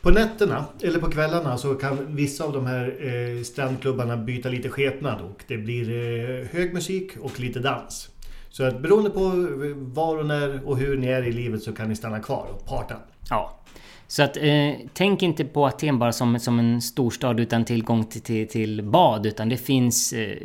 På 0.01 0.09
nätterna, 0.09 0.65
eller 0.81 0.99
på 0.99 1.11
kvällarna, 1.11 1.57
så 1.57 1.75
kan 1.75 2.15
vissa 2.15 2.43
av 2.43 2.53
de 2.53 2.65
här 2.65 2.95
eh, 2.99 3.43
strandklubbarna 3.43 4.17
byta 4.17 4.49
lite 4.49 4.69
skepnad 4.69 5.21
och 5.21 5.43
det 5.47 5.57
blir 5.57 5.89
eh, 5.89 6.47
hög 6.51 6.73
musik 6.73 7.11
och 7.21 7.39
lite 7.39 7.59
dans. 7.59 8.09
Så 8.49 8.63
att 8.63 8.81
beroende 8.81 9.09
på 9.09 9.19
var 9.75 10.17
och 10.17 10.25
när 10.25 10.67
och 10.67 10.77
hur 10.77 10.97
ni 10.97 11.07
är 11.07 11.23
i 11.23 11.31
livet 11.31 11.63
så 11.63 11.73
kan 11.73 11.89
ni 11.89 11.95
stanna 11.95 12.19
kvar 12.19 12.47
och 12.55 12.65
parta. 12.65 12.95
Ja. 13.29 13.55
Så 14.07 14.23
att 14.23 14.37
eh, 14.37 14.71
tänk 14.93 15.21
inte 15.23 15.45
på 15.45 15.65
Aten 15.65 15.99
bara 15.99 16.11
som, 16.11 16.39
som 16.39 16.59
en 16.59 16.81
storstad 16.81 17.39
utan 17.39 17.65
tillgång 17.65 18.05
till, 18.05 18.21
till, 18.21 18.47
till 18.47 18.83
bad 18.83 19.25
utan 19.25 19.49
det 19.49 19.57
finns 19.57 20.13
eh, 20.13 20.37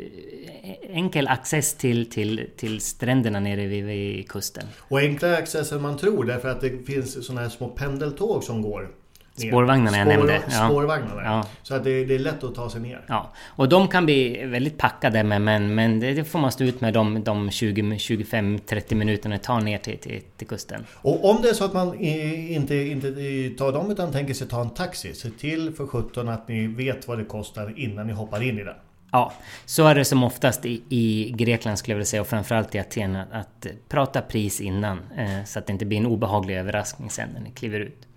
enkel 0.89 1.27
access 1.27 1.73
till, 1.73 2.09
till, 2.09 2.49
till 2.57 2.79
stränderna 2.79 3.39
nere 3.39 3.67
vid, 3.67 3.85
vid 3.85 4.29
kusten. 4.29 4.63
Och 4.79 4.99
enklare 4.99 5.37
access 5.37 5.71
än 5.71 5.81
man 5.81 5.97
tror 5.97 6.25
därför 6.25 6.49
att 6.49 6.61
det 6.61 6.85
finns 6.85 7.25
sådana 7.25 7.41
här 7.41 7.49
små 7.49 7.67
pendeltåg 7.69 8.43
som 8.43 8.61
går 8.61 8.89
Spårvagnarna 9.35 9.97
jag 9.97 10.07
nämnde. 10.07 10.41
Ja. 10.49 10.67
Spårvagnarna. 10.69 11.23
Ja. 11.23 11.45
Så 11.63 11.75
att 11.75 11.83
det, 11.83 12.05
det, 12.05 12.15
är 12.15 12.19
lätt 12.19 12.43
att 12.43 12.55
ta 12.55 12.69
sig 12.69 12.81
ner. 12.81 13.01
Ja. 13.07 13.33
Och 13.45 13.69
de 13.69 13.87
kan 13.87 14.05
bli 14.05 14.45
väldigt 14.45 14.77
packade 14.77 15.23
med, 15.23 15.41
men, 15.41 15.75
men 15.75 15.99
det, 15.99 16.23
får 16.23 16.39
man 16.39 16.51
stå 16.51 16.63
ut 16.63 16.81
med 16.81 16.93
de, 16.93 17.23
de 17.23 17.49
25-30 17.49 18.95
minuterna 18.95 19.35
det 19.35 19.43
tar 19.43 19.61
ner 19.61 19.77
till, 19.77 19.97
till, 19.97 20.21
till, 20.37 20.47
kusten. 20.47 20.85
Och 20.95 21.29
om 21.29 21.41
det 21.41 21.49
är 21.49 21.53
så 21.53 21.65
att 21.65 21.73
man 21.73 21.99
inte, 21.99 22.75
inte 22.75 23.09
tar 23.57 23.71
dem 23.71 23.91
utan 23.91 24.11
tänker 24.11 24.33
sig 24.33 24.47
ta 24.47 24.61
en 24.61 24.69
taxi, 24.69 25.13
se 25.13 25.29
till 25.29 25.73
för 25.73 25.87
17 25.87 26.29
att 26.29 26.47
ni 26.47 26.67
vet 26.67 27.07
vad 27.07 27.17
det 27.17 27.25
kostar 27.25 27.73
innan 27.79 28.07
ni 28.07 28.13
hoppar 28.13 28.43
in 28.43 28.59
i 28.59 28.63
den. 28.63 28.75
Ja, 29.11 29.33
så 29.65 29.87
är 29.87 29.95
det 29.95 30.05
som 30.05 30.23
oftast 30.23 30.65
i, 30.65 30.81
i 30.89 31.31
Grekland 31.35 31.77
skulle 31.77 31.93
jag 31.93 31.97
vilja 31.97 32.05
säga 32.05 32.21
och 32.21 32.27
framförallt 32.27 32.75
i 32.75 32.79
Aten 32.79 33.15
att, 33.15 33.33
att 33.33 33.67
prata 33.89 34.21
pris 34.21 34.61
innan 34.61 34.99
eh, 35.17 35.43
så 35.45 35.59
att 35.59 35.67
det 35.67 35.73
inte 35.73 35.85
blir 35.85 35.97
en 35.97 36.05
obehaglig 36.05 36.55
överraskning 36.55 37.09
sen 37.09 37.29
när 37.33 37.41
ni 37.41 37.51
kliver 37.51 37.79
ut. 37.79 38.07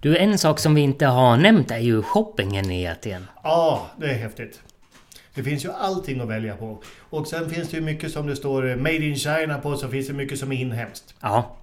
Du, 0.00 0.16
en 0.16 0.38
sak 0.38 0.58
som 0.58 0.74
vi 0.74 0.80
inte 0.80 1.06
har 1.06 1.36
nämnt 1.36 1.70
är 1.70 1.78
ju 1.78 2.02
shoppingen 2.02 2.70
i 2.70 2.86
Aten. 2.86 3.26
Ja, 3.42 3.86
det 3.96 4.06
är 4.06 4.14
häftigt. 4.14 4.60
Det 5.34 5.42
finns 5.42 5.64
ju 5.64 5.72
allting 5.72 6.20
att 6.20 6.28
välja 6.28 6.56
på. 6.56 6.82
Och 7.10 7.26
sen 7.26 7.50
finns 7.50 7.68
det 7.68 7.76
ju 7.76 7.82
mycket 7.82 8.12
som 8.12 8.26
det 8.26 8.36
står 8.36 8.76
Made 8.76 9.06
in 9.06 9.16
China 9.16 9.58
på, 9.58 9.76
så 9.76 9.88
finns 9.88 10.06
det 10.06 10.12
mycket 10.12 10.38
som 10.38 10.52
är 10.52 10.56
inhemskt. 10.56 11.14
Ja. 11.20 11.56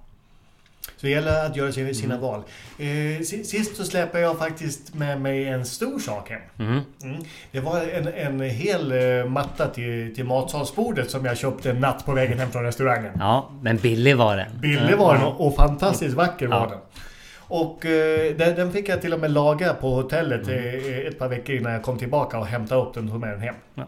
Så 0.96 1.06
det 1.06 1.10
gäller 1.10 1.46
att 1.46 1.56
göra 1.56 1.72
sina 1.72 2.14
mm. 2.14 2.20
val. 2.20 2.42
Eh, 2.78 3.22
sist 3.22 3.76
så 3.76 3.84
släpade 3.84 4.24
jag 4.24 4.38
faktiskt 4.38 4.94
med 4.94 5.20
mig 5.20 5.48
en 5.48 5.64
stor 5.64 5.98
sak 5.98 6.30
hem. 6.30 6.40
Mm. 6.58 6.80
Mm. 7.02 7.24
Det 7.52 7.60
var 7.60 7.80
en, 7.80 8.08
en 8.08 8.40
hel 8.40 8.92
eh, 8.92 9.26
matta 9.26 9.68
till, 9.68 10.14
till 10.14 10.24
matsalsbordet 10.24 11.10
som 11.10 11.24
jag 11.24 11.36
köpte 11.36 11.70
en 11.70 11.80
natt 11.80 12.06
på 12.06 12.12
vägen 12.12 12.38
hem 12.38 12.50
från 12.50 12.62
restaurangen. 12.62 13.12
Ja, 13.18 13.50
men 13.62 13.76
billig 13.76 14.16
var 14.16 14.36
den. 14.36 14.60
Billig 14.60 14.96
var 14.96 15.14
den 15.14 15.24
och, 15.24 15.46
och 15.46 15.54
fantastiskt 15.54 16.14
vacker 16.14 16.46
var 16.46 16.68
den. 16.68 16.78
Och 17.48 17.86
eh, 17.86 18.36
den, 18.36 18.54
den, 18.54 18.72
fick 18.72 18.88
jag 18.88 19.00
till 19.00 19.12
och 19.12 19.20
med 19.20 19.30
laga 19.30 19.74
på 19.74 19.94
hotellet 19.94 20.48
mm. 20.48 20.58
eh, 20.58 21.06
ett 21.06 21.18
par 21.18 21.28
veckor 21.28 21.56
innan 21.56 21.72
jag 21.72 21.82
kom 21.82 21.98
tillbaka 21.98 22.38
och 22.38 22.46
hämtade 22.46 22.80
upp 22.80 22.94
den 22.94 23.04
och 23.04 23.10
tog 23.10 23.20
med 23.20 23.30
den 23.30 23.40
hem. 23.40 23.54
Ja. 23.74 23.86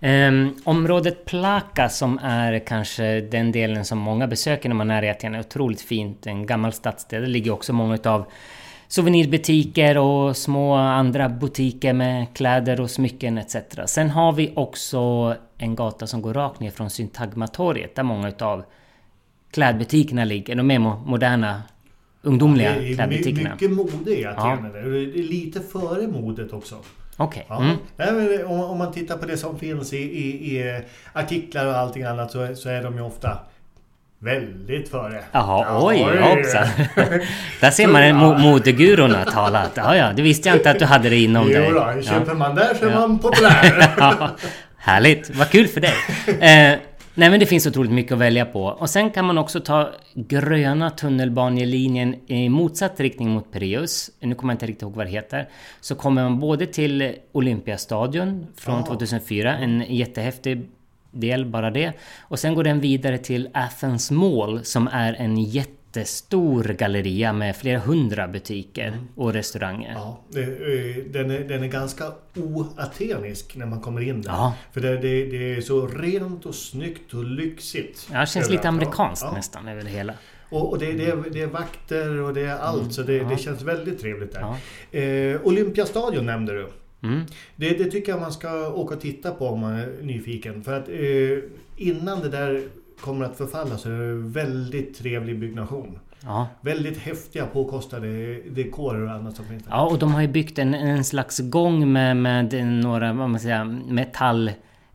Um, 0.00 0.56
området 0.64 1.24
Plaka 1.24 1.88
som 1.88 2.18
är 2.22 2.58
kanske 2.58 3.20
den 3.20 3.52
delen 3.52 3.84
som 3.84 3.98
många 3.98 4.26
besöker 4.26 4.68
när 4.68 4.76
man 4.76 4.90
är 4.90 5.04
i 5.04 5.10
Aten 5.10 5.34
är 5.34 5.40
otroligt 5.40 5.80
fint. 5.80 6.26
En 6.26 6.46
gammal 6.46 6.72
stadsdel. 6.72 7.22
Det 7.22 7.28
ligger 7.28 7.50
också 7.50 7.72
många 7.72 7.94
utav 7.94 8.24
souvenirbutiker 8.88 9.98
och 9.98 10.36
små 10.36 10.74
andra 10.74 11.28
butiker 11.28 11.92
med 11.92 12.26
kläder 12.34 12.80
och 12.80 12.90
smycken 12.90 13.38
etc. 13.38 13.56
Sen 13.86 14.10
har 14.10 14.32
vi 14.32 14.52
också 14.56 15.34
en 15.58 15.74
gata 15.74 16.06
som 16.06 16.22
går 16.22 16.34
rakt 16.34 16.60
ner 16.60 16.70
från 16.70 16.90
Syntagmatorget 16.90 17.94
där 17.94 18.02
många 18.02 18.28
utav 18.28 18.64
klädbutikerna 19.50 20.24
ligger. 20.24 20.54
De 20.54 20.70
är 20.70 20.78
moderna 20.78 21.62
ungdomliga 22.28 22.74
är 22.74 22.94
klädbutikerna. 22.94 23.50
Mycket 23.50 23.70
mode 23.70 24.10
i 24.20 24.24
Aten. 24.24 24.44
Ja. 24.44 24.70
Det 24.72 24.78
är 24.78 25.22
lite 25.22 25.60
före 25.60 26.06
modet 26.06 26.52
också. 26.52 26.74
Okej. 27.16 27.46
Okay. 27.50 27.66
Mm. 27.66 27.76
Ja, 27.96 28.46
om, 28.46 28.60
om, 28.60 28.78
man 28.78 28.92
tittar 28.92 29.16
på 29.16 29.26
det 29.26 29.36
som 29.36 29.58
finns 29.58 29.92
i, 29.92 29.96
i, 29.96 30.56
i 30.56 30.82
artiklar 31.12 31.66
och 31.66 31.76
allting 31.76 32.02
annat 32.02 32.30
så, 32.30 32.54
så, 32.54 32.68
är 32.68 32.82
de 32.82 32.94
ju 32.94 33.02
ofta 33.02 33.38
väldigt 34.18 34.88
före. 34.88 35.24
Jaha, 35.32 35.66
ja, 35.68 35.86
oj, 35.86 36.06
oj. 36.06 36.18
hoppsan. 36.18 36.66
Där 37.60 37.70
ser 37.70 37.86
man 37.86 38.16
mo 38.16 38.38
modegurorna 38.38 39.24
talat. 39.24 39.70
Ja, 39.74 39.96
ja, 39.96 40.12
det 40.16 40.22
visste 40.22 40.48
jag 40.48 40.56
inte 40.56 40.70
att 40.70 40.78
du 40.78 40.84
hade 40.84 41.08
det 41.08 41.16
inom 41.16 41.46
jo, 41.46 41.52
dig. 41.52 41.72
Jo, 41.96 42.02
köper 42.02 42.34
man 42.34 42.54
där 42.54 42.74
så 42.74 42.86
är 42.86 42.94
man 42.94 43.18
populär. 43.18 43.94
ja, 43.96 44.30
härligt, 44.76 45.36
vad 45.36 45.50
kul 45.50 45.68
för 45.68 45.80
dig. 45.80 45.94
Eh, 46.40 46.78
Nej 47.18 47.30
men 47.30 47.40
det 47.40 47.46
finns 47.46 47.66
otroligt 47.66 47.92
mycket 47.92 48.12
att 48.12 48.18
välja 48.18 48.46
på. 48.46 48.64
Och 48.64 48.90
sen 48.90 49.10
kan 49.10 49.24
man 49.24 49.38
också 49.38 49.60
ta 49.60 49.90
gröna 50.14 50.90
tunnelbanelinjen 50.90 52.14
i 52.26 52.48
motsatt 52.48 53.00
riktning 53.00 53.30
mot 53.30 53.52
Pireus. 53.52 54.10
Nu 54.20 54.34
kommer 54.34 54.52
jag 54.52 54.54
inte 54.54 54.66
riktigt 54.66 54.82
ihåg 54.82 54.94
vad 54.94 55.06
det 55.06 55.10
heter. 55.10 55.48
Så 55.80 55.94
kommer 55.94 56.22
man 56.22 56.40
både 56.40 56.66
till 56.66 57.14
Olympiastadion 57.32 58.46
från 58.56 58.84
2004, 58.84 59.56
en 59.56 59.84
jättehäftig 59.88 60.68
del 61.10 61.46
bara 61.46 61.70
det. 61.70 61.92
Och 62.20 62.38
sen 62.38 62.54
går 62.54 62.64
den 62.64 62.80
vidare 62.80 63.18
till 63.18 63.48
Athens 63.54 64.10
Mall 64.10 64.64
som 64.64 64.88
är 64.88 65.14
en 65.14 65.38
jätte 65.38 65.77
jättestor 65.98 66.64
galleria 66.64 67.32
med 67.32 67.56
flera 67.56 67.78
hundra 67.78 68.28
butiker 68.28 68.88
mm. 68.88 69.08
och 69.14 69.32
restauranger. 69.32 69.92
Ja, 69.94 70.20
den, 70.28 71.30
är, 71.30 71.48
den 71.48 71.62
är 71.62 71.68
ganska 71.68 72.12
oatenisk 72.36 73.56
när 73.56 73.66
man 73.66 73.80
kommer 73.80 74.00
in 74.00 74.22
där. 74.22 74.30
Ja. 74.30 74.54
För 74.72 74.80
det, 74.80 74.96
det, 74.96 75.26
det, 75.26 75.56
är 75.56 75.60
så 75.60 75.86
rent 75.86 76.46
och 76.46 76.54
snyggt 76.54 77.14
och 77.14 77.24
lyxigt. 77.24 78.08
Ja, 78.12 78.20
det 78.20 78.26
känns 78.26 78.50
lite 78.50 78.68
amerikanskt 78.68 79.24
ja. 79.24 79.32
nästan 79.32 79.68
över 79.68 79.82
det 79.82 79.90
hela. 79.90 80.14
Och, 80.50 80.70
och 80.70 80.78
det, 80.78 80.92
det, 80.92 81.06
är, 81.06 81.24
det 81.32 81.42
är 81.42 81.46
vakter 81.46 82.20
och 82.20 82.34
det 82.34 82.40
är 82.40 82.58
allt, 82.58 82.92
så 82.92 83.02
det, 83.02 83.24
det 83.24 83.38
känns 83.38 83.62
väldigt 83.62 84.00
trevligt 84.00 84.32
där. 84.32 84.40
Ja. 84.90 84.98
Eh, 84.98 85.40
Olympiastadion 85.46 86.26
nämnde 86.26 86.52
du. 86.52 86.68
Mm. 87.02 87.26
Det, 87.56 87.70
det 87.70 87.90
tycker 87.90 88.12
jag 88.12 88.20
man 88.20 88.32
ska 88.32 88.68
åka 88.68 88.94
och 88.94 89.00
titta 89.00 89.30
på 89.30 89.48
om 89.48 89.60
man 89.60 89.72
är 89.72 90.02
nyfiken. 90.02 90.64
För 90.64 90.78
att 90.78 90.88
eh, 90.88 91.50
innan 91.76 92.20
det 92.20 92.28
där 92.28 92.62
kommer 93.00 93.24
att 93.24 93.36
förfalla 93.36 93.78
så 93.78 93.88
är 93.88 93.98
det 93.98 94.14
väldigt 94.14 94.98
trevlig 94.98 95.40
byggnation. 95.40 95.98
Ja. 96.20 96.48
Väldigt 96.60 96.98
häftiga 96.98 97.46
påkostade 97.46 98.08
dekorer 98.50 99.04
och 99.04 99.10
annat 99.10 99.36
som 99.36 99.44
finns 99.44 99.64
där. 99.64 99.70
ja, 99.70 99.86
och 99.86 99.98
de 99.98 100.14
har 100.14 100.20
ju 100.20 100.28
byggt 100.28 100.58
en, 100.58 100.74
en 100.74 101.04
slags 101.04 101.38
gång 101.38 101.92
med, 101.92 102.16
med 102.16 102.66
några, 102.66 103.12
vad 103.12 103.30
man 103.30 103.40
säger, 103.40 103.64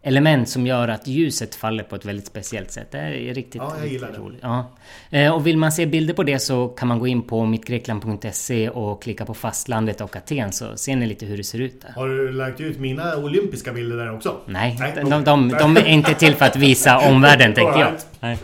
metallelement 0.03 0.49
som 0.49 0.67
gör 0.67 0.87
att 0.87 1.07
ljuset 1.07 1.55
faller 1.55 1.83
på 1.83 1.95
ett 1.95 2.05
väldigt 2.05 2.25
speciellt 2.27 2.71
sätt. 2.71 2.91
Det 2.91 2.97
är 2.99 3.33
riktigt, 3.33 3.61
Ja, 3.61 3.73
jag 3.79 3.87
gillar 3.87 4.07
riktigt 4.07 4.23
det. 4.23 4.27
roligt. 4.27 4.39
Ja. 4.41 4.65
Eh, 5.09 5.33
Och 5.33 5.47
vill 5.47 5.57
man 5.57 5.71
se 5.71 5.85
bilder 5.85 6.13
på 6.13 6.23
det 6.23 6.39
så 6.39 6.67
kan 6.67 6.87
man 6.87 6.99
gå 6.99 7.07
in 7.07 7.21
på 7.21 7.45
mittgrekland.se 7.45 8.69
och 8.69 9.03
klicka 9.03 9.25
på 9.25 9.33
fastlandet 9.33 10.01
och 10.01 10.15
Aten 10.15 10.51
så 10.51 10.77
ser 10.77 10.95
ni 10.95 11.05
lite 11.07 11.25
hur 11.25 11.37
det 11.37 11.43
ser 11.43 11.59
ut 11.61 11.81
där. 11.81 11.91
Har 11.91 12.07
du 12.07 12.31
lagt 12.31 12.59
ut 12.59 12.79
mina 12.79 13.17
olympiska 13.17 13.73
bilder 13.73 13.97
där 13.97 14.15
också? 14.15 14.35
Nej, 14.45 14.75
Nej, 14.79 14.93
de, 14.95 15.09
de, 15.09 15.23
de, 15.23 15.49
de 15.49 15.77
är 15.77 15.85
inte 15.87 16.13
till 16.13 16.35
för 16.35 16.45
att 16.45 16.55
visa 16.55 16.97
omvärlden 17.09 17.53
tänkte 17.53 17.79
jag. 17.79 17.91
Nej. 18.19 18.37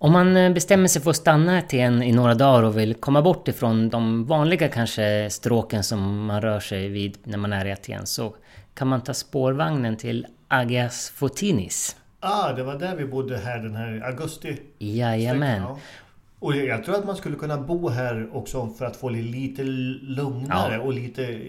Om 0.00 0.12
man 0.12 0.36
eh, 0.36 0.52
bestämmer 0.52 0.88
sig 0.88 1.02
för 1.02 1.10
att 1.10 1.16
stanna 1.16 1.54
i 1.56 1.58
Aten 1.58 2.02
i 2.02 2.12
några 2.12 2.34
dagar 2.34 2.62
och 2.62 2.78
vill 2.78 2.94
komma 2.94 3.22
bort 3.22 3.48
ifrån 3.48 3.88
de 3.88 4.24
vanliga 4.24 4.68
kanske 4.68 5.28
stråken 5.30 5.84
som 5.84 6.26
man 6.26 6.40
rör 6.40 6.60
sig 6.60 6.88
vid 6.88 7.18
när 7.24 7.38
man 7.38 7.52
är 7.52 7.66
i 7.66 7.72
Aten 7.72 8.06
så 8.06 8.34
kan 8.74 8.88
man 8.88 9.00
ta 9.00 9.14
spårvagnen 9.14 9.96
till 9.96 10.26
Agias 10.48 11.10
Fotinis. 11.10 11.96
Ah, 12.20 12.52
det 12.52 12.62
var 12.62 12.78
där 12.78 12.96
vi 12.96 13.04
bodde 13.04 13.38
här 13.38 13.58
den 13.58 13.76
här 13.76 14.02
augusti. 14.06 14.56
Jajamän. 14.78 15.62
Ja. 15.62 15.78
Och 16.40 16.56
jag 16.56 16.84
tror 16.84 16.94
att 16.94 17.06
man 17.06 17.16
skulle 17.16 17.36
kunna 17.36 17.56
bo 17.58 17.88
här 17.88 18.28
också 18.32 18.68
för 18.78 18.84
att 18.84 18.96
få 18.96 19.08
det 19.08 19.22
lite 19.22 19.62
lugnare 20.02 20.74
Ja. 20.74 20.80
och 20.80 20.92
lite, 20.92 21.40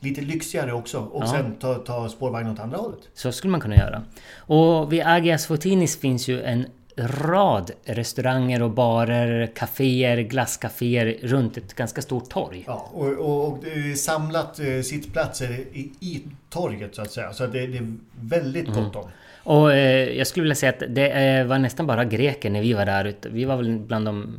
lite 0.00 0.20
lyxigare 0.20 0.72
också. 0.72 0.98
Och 1.00 1.22
Ja. 1.22 1.26
sen 1.28 1.54
ta, 1.60 1.74
ta 1.74 2.08
spårvagn 2.08 2.50
åt 2.50 2.60
andra 2.60 2.76
hållet. 2.78 2.98
Så 3.14 3.32
skulle 3.32 3.50
man 3.50 3.60
kunna 3.60 3.76
göra. 3.76 4.02
Och 4.38 4.92
vid 4.92 5.02
Agias 5.06 5.46
Fotinis 5.46 6.00
finns 6.00 6.28
ju 6.28 6.42
en 6.42 6.66
rad 6.98 7.70
restauranger 7.84 8.62
och 8.62 8.70
barer, 8.70 9.46
kaféer, 9.46 10.16
glasscaféer 10.16 11.16
runt 11.22 11.56
ett 11.56 11.74
ganska 11.74 12.02
stort 12.02 12.28
torg. 12.30 12.64
Ja, 12.66 12.90
och, 12.92 13.08
och, 13.08 13.48
och 13.48 13.58
samlat 13.96 14.58
eh, 14.60 14.80
sittplatser 14.82 15.50
i, 15.72 15.90
i 16.00 16.22
torget 16.50 16.94
så 16.94 17.02
att 17.02 17.10
säga. 17.10 17.32
Så 17.32 17.46
det, 17.46 17.66
det 17.66 17.78
är 17.78 17.94
väldigt 18.20 18.68
Mm. 18.68 18.84
gott 18.84 18.96
om. 18.96 19.04
Och 19.42 19.72
eh, 19.72 20.18
jag 20.18 20.26
skulle 20.26 20.42
vilja 20.42 20.54
säga 20.54 20.72
att 20.72 20.82
det 20.94 21.08
eh, 21.10 21.46
var 21.46 21.58
nästan 21.58 21.86
bara 21.86 22.04
greker 22.04 22.50
när 22.50 22.60
vi 22.62 22.72
var 22.72 22.86
där. 22.86 23.14
Vi 23.30 23.44
var 23.44 23.56
väl 23.56 23.78
bland 23.78 24.04
de 24.06 24.36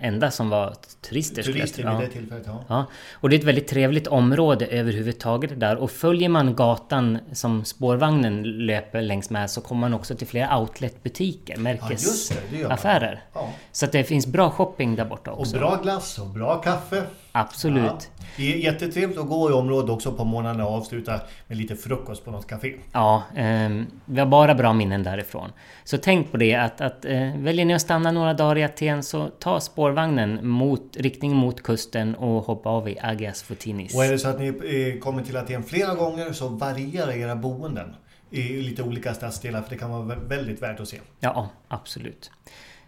enda 0.00 0.30
som 0.30 0.50
var 0.50 0.74
turister. 1.08 1.42
Turister 1.42 1.82
vid 1.82 1.92
Ja. 1.92 1.98
det 2.00 2.08
tillfället, 2.08 2.44
ja. 2.46 2.64
Ja, 2.68 2.86
och 3.12 3.30
det 3.30 3.36
är 3.36 3.38
ett 3.38 3.44
väldigt 3.44 3.68
trevligt 3.68 4.06
område 4.06 4.66
överhuvudtaget 4.66 5.60
där. 5.60 5.76
Och 5.76 5.90
följer 5.90 6.28
man 6.28 6.54
gatan 6.54 7.18
som 7.32 7.64
spårvagnen 7.64 8.42
löper 8.42 9.02
längs 9.02 9.30
med 9.30 9.50
så 9.50 9.60
kommer 9.60 9.80
man 9.80 9.94
också 9.94 10.14
till 10.16 10.26
flera 10.26 10.58
outletbutiker, 10.58 11.56
Ja, 11.64 11.90
just 11.90 12.28
det. 12.28 12.34
Det 12.50 12.56
märkesaffärer. 12.56 13.24
Ja. 13.34 13.48
Så 13.72 13.84
att 13.84 13.92
det 13.92 14.04
finns 14.04 14.26
bra 14.26 14.50
shopping 14.50 14.96
där 14.96 15.04
borta 15.04 15.30
Och 15.32 15.40
också. 15.40 15.58
bra 15.58 15.76
glass 15.82 16.18
och 16.18 16.26
bra 16.26 16.54
kaffe. 16.60 17.02
Absolut. 17.40 17.82
Ja. 17.84 17.98
Det 18.36 18.52
är 18.54 18.56
jättetrevligt 18.56 19.18
att 19.18 19.28
gå 19.28 19.50
i 19.50 19.52
området 19.52 19.90
också 19.90 20.12
på 20.12 20.24
morgnarna 20.24 20.66
och 20.66 20.74
avsluta 20.74 21.20
med 21.46 21.58
lite 21.58 21.76
frukost 21.76 22.24
på 22.24 22.30
något 22.30 22.46
café. 22.46 22.74
Ja, 22.92 23.22
ehm, 23.36 23.86
vi 24.04 24.20
har 24.20 24.26
bara 24.26 24.54
bra 24.54 24.72
minnen 24.72 25.02
därifrån. 25.02 25.52
Så 25.84 25.98
tänk 25.98 26.30
på 26.30 26.36
det 26.36 26.54
att, 26.54 26.80
att 26.80 27.04
eh, 27.04 27.36
väljer 27.36 27.64
ni 27.64 27.74
att 27.74 27.80
stanna 27.80 28.10
några 28.12 28.34
dagar 28.34 28.58
i 28.58 28.64
Aten 28.64 29.02
så 29.02 29.28
ta 29.38 29.60
spårvagnen 29.60 30.48
mot, 30.48 30.96
riktning 30.96 31.36
mot 31.36 31.62
kusten 31.62 32.14
och 32.14 32.42
hoppa 32.44 32.68
av 32.70 32.88
i 32.88 32.98
Agias 33.02 33.42
Fotinis. 33.42 33.94
Och 33.94 34.04
är 34.04 34.12
det 34.12 34.18
så 34.18 34.28
att 34.28 34.38
ni 34.40 34.46
eh, 34.46 35.00
kommer 35.00 35.22
till 35.22 35.36
Aten 35.36 35.62
flera 35.62 35.94
gånger 35.94 36.32
så 36.32 36.48
varierar 36.48 37.12
era 37.12 37.36
boenden 37.36 37.94
i 38.30 38.42
lite 38.42 38.82
olika 38.82 39.14
stadsdelar 39.14 39.62
för 39.62 39.70
det 39.70 39.76
kan 39.78 39.90
vara 39.90 40.02
vä- 40.02 40.28
väldigt 40.28 40.62
värt 40.62 40.80
att 40.80 40.88
se. 40.88 41.00
Ja, 41.20 41.48
absolut. 41.68 42.30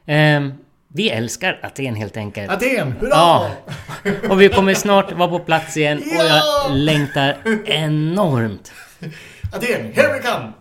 Ehm, 0.07 0.53
vi 0.89 1.11
älskar 1.11 1.61
Aten 1.63 1.95
helt 1.95 2.17
enkelt. 2.17 2.51
Aten! 2.51 2.93
Hurra! 2.93 3.09
Ja. 3.11 3.51
Och 4.31 4.41
vi 4.41 4.49
kommer 4.49 4.75
snart 4.75 5.13
vara 5.13 5.29
på 5.29 5.39
plats 5.39 5.77
igen 5.77 5.99
och 5.99 6.05
Ja! 6.07 6.43
jag 6.69 6.77
längtar 6.77 7.37
enormt. 7.65 8.73
Aten, 9.53 9.93
here 9.93 10.13
we 10.13 10.19
come! 10.23 10.53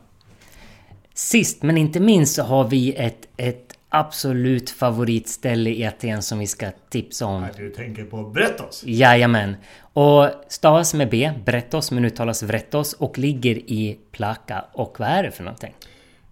Sist 1.13 1.63
men 1.63 1.77
inte 1.77 1.99
minst 1.99 2.35
så 2.35 2.43
har 2.43 2.63
vi 2.63 2.93
ett, 2.95 3.27
ett 3.37 3.63
absolut 3.89 4.69
favoritställe 4.69 5.69
i 5.69 5.85
Aten 5.85 6.21
som 6.21 6.39
vi 6.39 6.47
ska 6.47 6.71
tipsa 6.89 7.25
om. 7.25 7.41
Ja, 7.43 7.49
Du 7.57 7.69
tänker 7.69 8.03
på 8.03 8.23
Brettos. 8.23 8.83
Jajamän. 8.85 9.55
Och 9.93 10.29
stavas 10.47 10.93
med 10.93 11.09
B, 11.09 11.31
Brettos, 11.45 11.91
men 11.91 12.05
uttalas 12.05 12.43
Vrettos 12.43 12.93
och 12.93 13.17
ligger 13.17 13.55
i 13.55 13.97
Plaka. 14.11 14.65
Och 14.73 14.95
vad 14.99 15.09
är 15.09 15.23
det 15.23 15.31
för 15.31 15.43
någonting? 15.43 15.73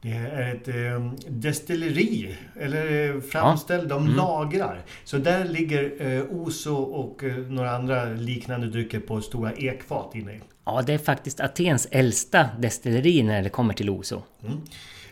Det 0.06 0.12
är 0.12 0.56
ett 0.56 0.68
eh, 0.68 1.12
destilleri, 1.28 2.36
eller 2.60 3.16
eh, 3.16 3.22
framställ, 3.22 3.88
de 3.88 4.04
Mm. 4.04 4.16
lagrar. 4.18 4.82
Så 5.04 5.18
där 5.18 5.46
ligger 5.46 5.94
eh, 6.00 6.24
Oso 6.32 6.76
och 6.76 7.24
eh, 7.24 7.36
några 7.36 7.72
andra 7.76 8.06
liknande 8.06 8.68
drycker 8.68 9.00
på 9.00 9.22
stora 9.22 9.54
ekfat 9.54 10.16
inne 10.16 10.34
i. 10.34 10.40
Ja, 10.66 10.82
det 10.82 10.94
är 10.94 10.98
faktiskt 10.98 11.40
Atens 11.40 11.88
äldsta 11.92 12.50
destilleri 12.60 13.24
när 13.24 13.44
det 13.44 13.50
kommer 13.50 13.74
till 13.74 13.90
Oso. 13.90 14.22
Mm. 14.44 14.58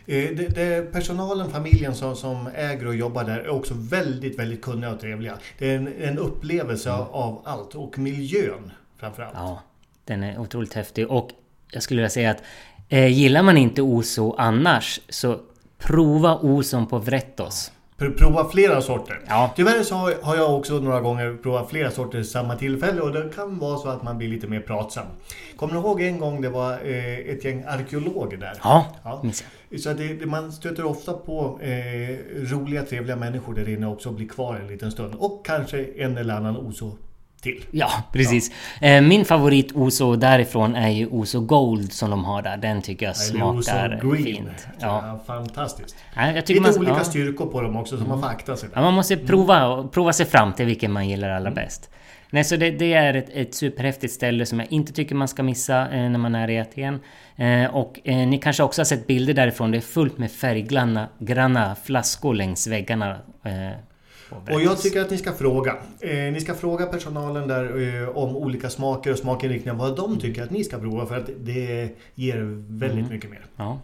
Eh, 0.06 0.36
Det, 0.36 0.54
det, 0.54 0.92
personalen, 0.92 1.50
familjen 1.50 1.94
som, 1.94 2.16
som 2.16 2.48
äger 2.54 2.86
och 2.86 2.94
jobbar 2.96 3.24
där 3.24 3.38
är 3.38 3.48
också 3.48 3.74
väldigt, 3.76 4.38
väldigt 4.38 4.62
kunniga 4.62 4.90
och 4.90 5.00
trevliga. 5.00 5.38
Det 5.58 5.70
är 5.70 5.76
en, 5.76 5.88
en 6.00 6.18
upplevelse 6.18 6.92
av, 6.92 7.08
av 7.14 7.42
allt 7.44 7.74
och 7.74 7.98
miljön 7.98 8.70
framförallt. 8.98 9.34
Mm. 9.34 9.46
Ja, 9.46 9.62
den 10.04 10.22
är 10.22 10.38
otroligt 10.38 10.74
häftig. 10.74 11.10
Och 11.10 11.30
jag 11.70 11.82
skulle 11.82 11.98
vilja 11.98 12.10
säga 12.10 12.30
att 12.30 12.42
eh, 12.88 13.06
gillar 13.06 13.42
man 13.42 13.56
inte 13.56 13.82
Oso 13.82 14.34
annars 14.38 15.00
så 15.08 15.38
prova 15.78 16.34
Oson 16.36 16.86
på 16.86 16.98
Vrettos. 16.98 17.72
Pr- 17.98 18.18
Prova 18.18 18.48
flera 18.50 18.82
sorter. 18.82 19.20
Ja. 19.28 19.52
Tyvärr 19.56 19.82
så 19.82 19.94
har- 19.94 20.36
jag 20.36 20.54
också 20.56 20.74
några 20.74 21.00
gånger 21.00 21.36
provat 21.42 21.70
flera 21.70 21.90
sorter 21.90 22.18
i 22.18 22.24
samma 22.24 22.56
tillfälle 22.56 23.00
och 23.00 23.12
det 23.12 23.30
kan 23.36 23.58
vara 23.58 23.78
så 23.78 23.88
att 23.88 24.02
man 24.02 24.18
blir 24.18 24.28
lite 24.28 24.46
mer 24.46 24.60
pratsam. 24.60 25.06
Kommer 25.56 25.74
ni 25.74 25.80
ihåg 25.80 26.02
en 26.02 26.18
gång 26.18 26.40
det 26.42 26.48
var 26.48 26.72
eh, 26.72 27.18
ett 27.18 27.44
gäng 27.44 27.64
arkeologer 27.68 28.36
där? 28.36 28.52
Ja, 28.62 28.86
Ja. 29.04 29.20
minns 29.22 29.44
jag. 29.70 29.80
Så 29.80 29.92
det, 29.92 30.26
man 30.26 30.52
stöter 30.52 30.84
ofta 30.86 31.12
på 31.12 31.58
eh, 31.62 32.16
roliga, 32.52 32.82
trevliga 32.82 33.16
människor 33.16 33.54
där 33.54 33.68
inne 33.68 33.86
också 33.86 34.08
och 34.08 34.14
blir 34.14 34.28
kvar 34.28 34.56
en 34.56 34.66
liten 34.66 34.90
stund. 34.92 35.14
Och 35.14 35.46
kanske 35.46 35.84
en 35.96 36.16
eller 36.18 36.34
annan 36.34 36.56
oso 36.56 36.96
till. 37.44 37.64
Ja, 37.70 37.90
precis. 38.12 38.50
Eh, 38.80 39.02
Min 39.02 39.24
favorit 39.24 39.72
Oso 39.74 40.16
därifrån 40.16 40.74
är 40.76 40.88
ju 40.88 41.06
Oso 41.06 41.40
Gold 41.40 41.92
som 41.92 42.10
de 42.10 42.24
har 42.24 42.42
där. 42.42 42.56
Den 42.56 42.82
tycker 42.82 43.06
jag 43.06 43.14
Eller 43.30 43.44
oso 43.44 43.62
smakar 43.62 44.00
green. 44.02 44.24
fint. 44.24 44.66
Ja. 44.80 45.02
Ja, 45.06 45.20
fantastiskt. 45.26 45.96
Nej, 46.16 46.34
jag 46.34 46.46
tycker 46.46 46.60
Lite 46.60 46.70
man, 46.72 46.78
olika 46.78 46.90
ja. 46.92 46.96
Mm. 46.96 47.04
styrkor 47.04 47.46
på 47.46 47.60
dem 47.60 47.76
också 47.76 47.98
så 47.98 48.04
man 48.04 48.20
får 48.20 48.28
akta 48.28 48.56
sig. 48.56 48.68
Ja, 48.72 48.78
Där. 48.78 48.84
man 48.84 48.94
måste 48.94 49.16
prova, 49.16 49.66
och 49.66 49.92
prova 49.92 50.12
sig 50.12 50.26
fram 50.26 50.52
till 50.52 50.66
vilken 50.66 50.92
man 50.92 51.08
gillar 51.08 51.28
allra 51.30 51.50
Mm. 51.50 51.54
bäst. 51.54 51.90
Nej, 52.30 52.44
så 52.44 52.56
det, 52.56 52.70
det 52.70 52.92
är 52.92 53.14
ett, 53.14 53.28
ett 53.34 53.54
superhäftigt 53.54 54.12
ställe 54.12 54.46
som 54.46 54.58
jag 54.60 54.72
inte 54.72 54.92
tycker 54.92 55.14
man 55.14 55.28
ska 55.28 55.42
missa 55.42 55.80
eh, 55.90 56.10
när 56.10 56.18
man 56.18 56.34
är 56.34 56.50
i 56.50 56.58
Aten. 56.60 57.00
Eh, 57.36 57.64
och 57.74 58.00
eh, 58.04 58.16
ni 58.16 58.38
kanske 58.38 58.62
också 58.62 58.80
har 58.80 58.84
sett 58.84 59.06
bilder 59.06 59.34
därifrån. 59.34 59.70
Det 59.70 59.78
är 59.78 59.80
fullt 59.80 60.18
med 60.18 60.30
färggranna 60.32 61.08
granna 61.18 61.74
flaskor 61.84 62.34
längs 62.34 62.66
väggarna. 62.66 63.16
Och 64.50 64.60
jag 64.62 64.80
tycker 64.80 65.00
att 65.00 65.10
ni 65.10 65.18
ska 65.18 65.32
fråga. 65.32 65.76
Eh, 66.00 66.10
ni 66.32 66.40
ska 66.40 66.54
fråga 66.54 66.86
personalen 66.86 67.48
där 67.48 68.02
eh, 68.02 68.08
om 68.08 68.36
olika 68.36 68.70
smaker 68.70 69.12
och 69.12 69.18
smakinriktningar. 69.18 69.78
Vad 69.78 69.96
de 69.96 70.18
tycker 70.20 70.42
att 70.42 70.50
ni 70.50 70.64
ska 70.64 70.78
prova 70.78 71.06
för 71.06 71.16
att 71.16 71.30
det 71.40 71.88
ger 72.14 72.36
väldigt 72.78 72.98
Mm. 72.98 73.10
mycket 73.12 73.30
mer. 73.30 73.46
Ja. 73.56 73.78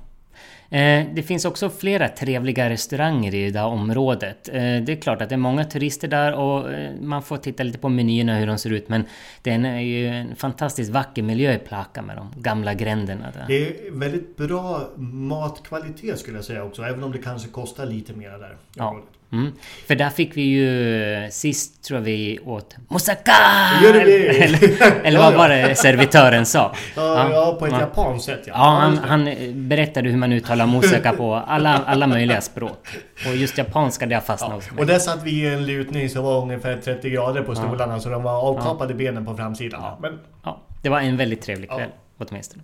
Eh, 0.70 1.06
Det 1.14 1.22
finns 1.22 1.44
också 1.44 1.70
flera 1.70 2.08
trevliga 2.08 2.70
restauranger 2.70 3.34
i 3.34 3.50
det 3.50 3.58
här 3.58 3.66
området. 3.66 4.48
Eh, 4.48 4.54
Det 4.54 4.92
är 4.92 5.00
klart 5.00 5.22
att 5.22 5.28
det 5.28 5.34
är 5.34 5.36
många 5.36 5.64
turister 5.64 6.08
där 6.08 6.32
och 6.34 6.72
eh, 6.72 6.90
man 7.00 7.22
får 7.22 7.36
titta 7.36 7.62
lite 7.62 7.78
på 7.78 7.88
menyerna 7.88 8.38
hur 8.38 8.46
de 8.46 8.58
ser 8.58 8.70
ut 8.72 8.88
men 8.88 9.04
det 9.42 9.50
är 9.50 9.78
ju 9.80 10.06
en 10.08 10.36
fantastiskt 10.36 10.90
vacker 10.90 11.22
miljö 11.22 11.54
i 11.54 11.58
Plaka 11.58 12.02
med 12.02 12.16
de 12.16 12.32
gamla 12.42 12.74
gränderna 12.74 13.26
där. 13.34 13.44
Det 13.48 13.66
är 13.66 13.90
väldigt 13.92 14.36
bra 14.36 14.88
matkvalitet 14.96 16.18
skulle 16.18 16.38
jag 16.38 16.44
säga 16.44 16.64
också. 16.64 16.82
Även 16.82 17.02
om 17.04 17.12
det 17.12 17.18
kanske 17.18 17.48
kostar 17.48 17.86
lite 17.86 18.12
mer 18.12 18.30
där. 18.30 18.56
Ja. 18.74 18.88
området. 18.88 19.08
Mm. 19.32 19.52
För 19.86 19.94
där 19.94 20.10
fick 20.10 20.36
vi 20.36 20.42
ju 20.42 21.30
sist 21.30 21.84
tror 21.84 21.98
jag 21.98 22.04
vi 22.04 22.38
åt 22.44 22.76
moussaka! 22.88 23.32
Det 23.80 23.86
gjorde 23.86 24.04
vi! 24.04 24.26
Eller, 24.26 24.58
eller 25.04 25.18
Ja, 25.18 25.24
vad 25.24 25.34
ja. 25.34 25.38
var 25.38 25.48
det 25.48 25.74
servitören 25.74 26.46
sa? 26.46 26.74
Ja, 26.96 27.30
ja, 27.32 27.56
på 27.58 27.66
ett 27.66 27.72
ja. 27.72 27.80
japanskt 27.80 28.24
sätt 28.26 28.40
ja. 28.46 28.52
Ja, 28.56 28.64
han, 28.80 29.24
det. 29.24 29.34
han 29.34 29.68
berättade 29.68 30.08
hur 30.08 30.16
man 30.16 30.32
uttalar 30.32 30.66
moussaka 30.66 31.12
på 31.12 31.34
alla, 31.34 31.82
alla 31.86 32.06
möjliga 32.06 32.40
språk. 32.40 32.88
Och 33.26 33.36
just 33.36 33.58
japanska 33.58 34.06
det 34.06 34.14
har 34.14 34.22
fastnat 34.22 34.52
hos 34.52 34.70
mig. 34.70 34.80
Och 34.80 34.86
där 34.86 34.98
satt 34.98 35.22
vi 35.22 35.30
i 35.30 35.54
en 35.54 35.66
lutning 35.66 36.08
som 36.08 36.24
var 36.24 36.42
ungefär 36.42 36.76
30 36.76 37.10
grader 37.10 37.42
på 37.42 37.54
stolarna 37.54 38.00
så 38.00 38.08
de 38.08 38.22
var 38.22 38.40
avkapade 38.40 38.94
benen 38.94 39.24
på 39.24 39.36
framsidan. 39.36 39.80
Ja. 39.82 39.98
Men 40.02 40.18
Ja, 40.44 40.62
det 40.82 40.88
var 40.88 41.00
en 41.00 41.16
väldigt 41.16 41.42
trevlig 41.42 41.68
Ja. 41.70 41.76
kväll 41.76 41.90
åtminstone. 42.18 42.62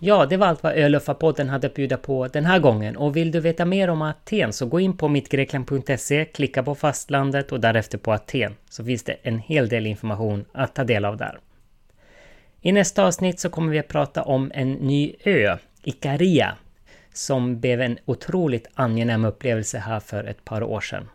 Ja, 0.00 0.26
det 0.26 0.36
var 0.36 0.46
allt 0.46 0.62
vad 0.62 0.72
Öluffarpodden 0.72 1.48
hade 1.48 1.66
att 1.66 1.74
bjuda 1.74 1.96
på 1.96 2.28
den 2.28 2.44
här 2.44 2.58
gången 2.58 2.96
och 2.96 3.16
vill 3.16 3.30
du 3.30 3.40
veta 3.40 3.64
mer 3.64 3.90
om 3.90 4.02
Aten 4.02 4.52
så 4.52 4.66
gå 4.66 4.80
in 4.80 4.96
på 4.96 5.08
mittgrekland.se, 5.08 6.24
klicka 6.24 6.62
på 6.62 6.74
fastlandet 6.74 7.52
och 7.52 7.60
därefter 7.60 7.98
på 7.98 8.12
Aten 8.12 8.54
så 8.70 8.84
finns 8.84 9.02
det 9.02 9.16
en 9.22 9.38
hel 9.38 9.68
del 9.68 9.86
information 9.86 10.44
att 10.52 10.74
ta 10.74 10.84
del 10.84 11.04
av 11.04 11.16
där. 11.16 11.38
I 12.60 12.72
nästa 12.72 13.04
avsnitt 13.06 13.40
så 13.40 13.50
kommer 13.50 13.72
vi 13.72 13.78
att 13.78 13.88
prata 13.88 14.22
om 14.22 14.52
en 14.54 14.72
ny 14.72 15.14
ö, 15.24 15.56
Ikaria, 15.82 16.56
som 17.12 17.60
blev 17.60 17.80
en 17.80 17.98
otroligt 18.04 18.66
angenäm 18.74 19.24
upplevelse 19.24 19.78
här 19.78 20.00
för 20.00 20.24
ett 20.24 20.44
par 20.44 20.62
år 20.62 20.80
sedan. 20.80 21.08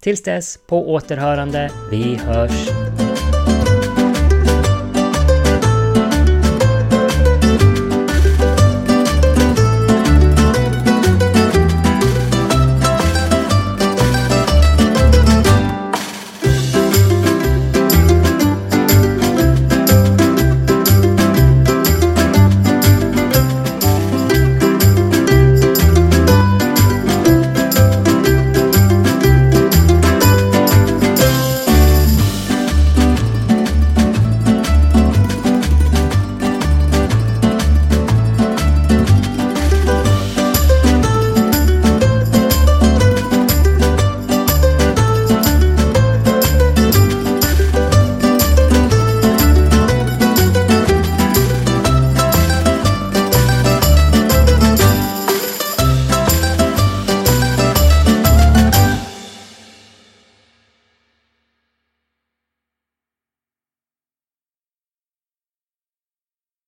Tills 0.00 0.22
dess, 0.22 0.58
på 0.66 0.92
återhörande, 0.92 1.70
vi 1.90 2.16
hörs! 2.16 2.68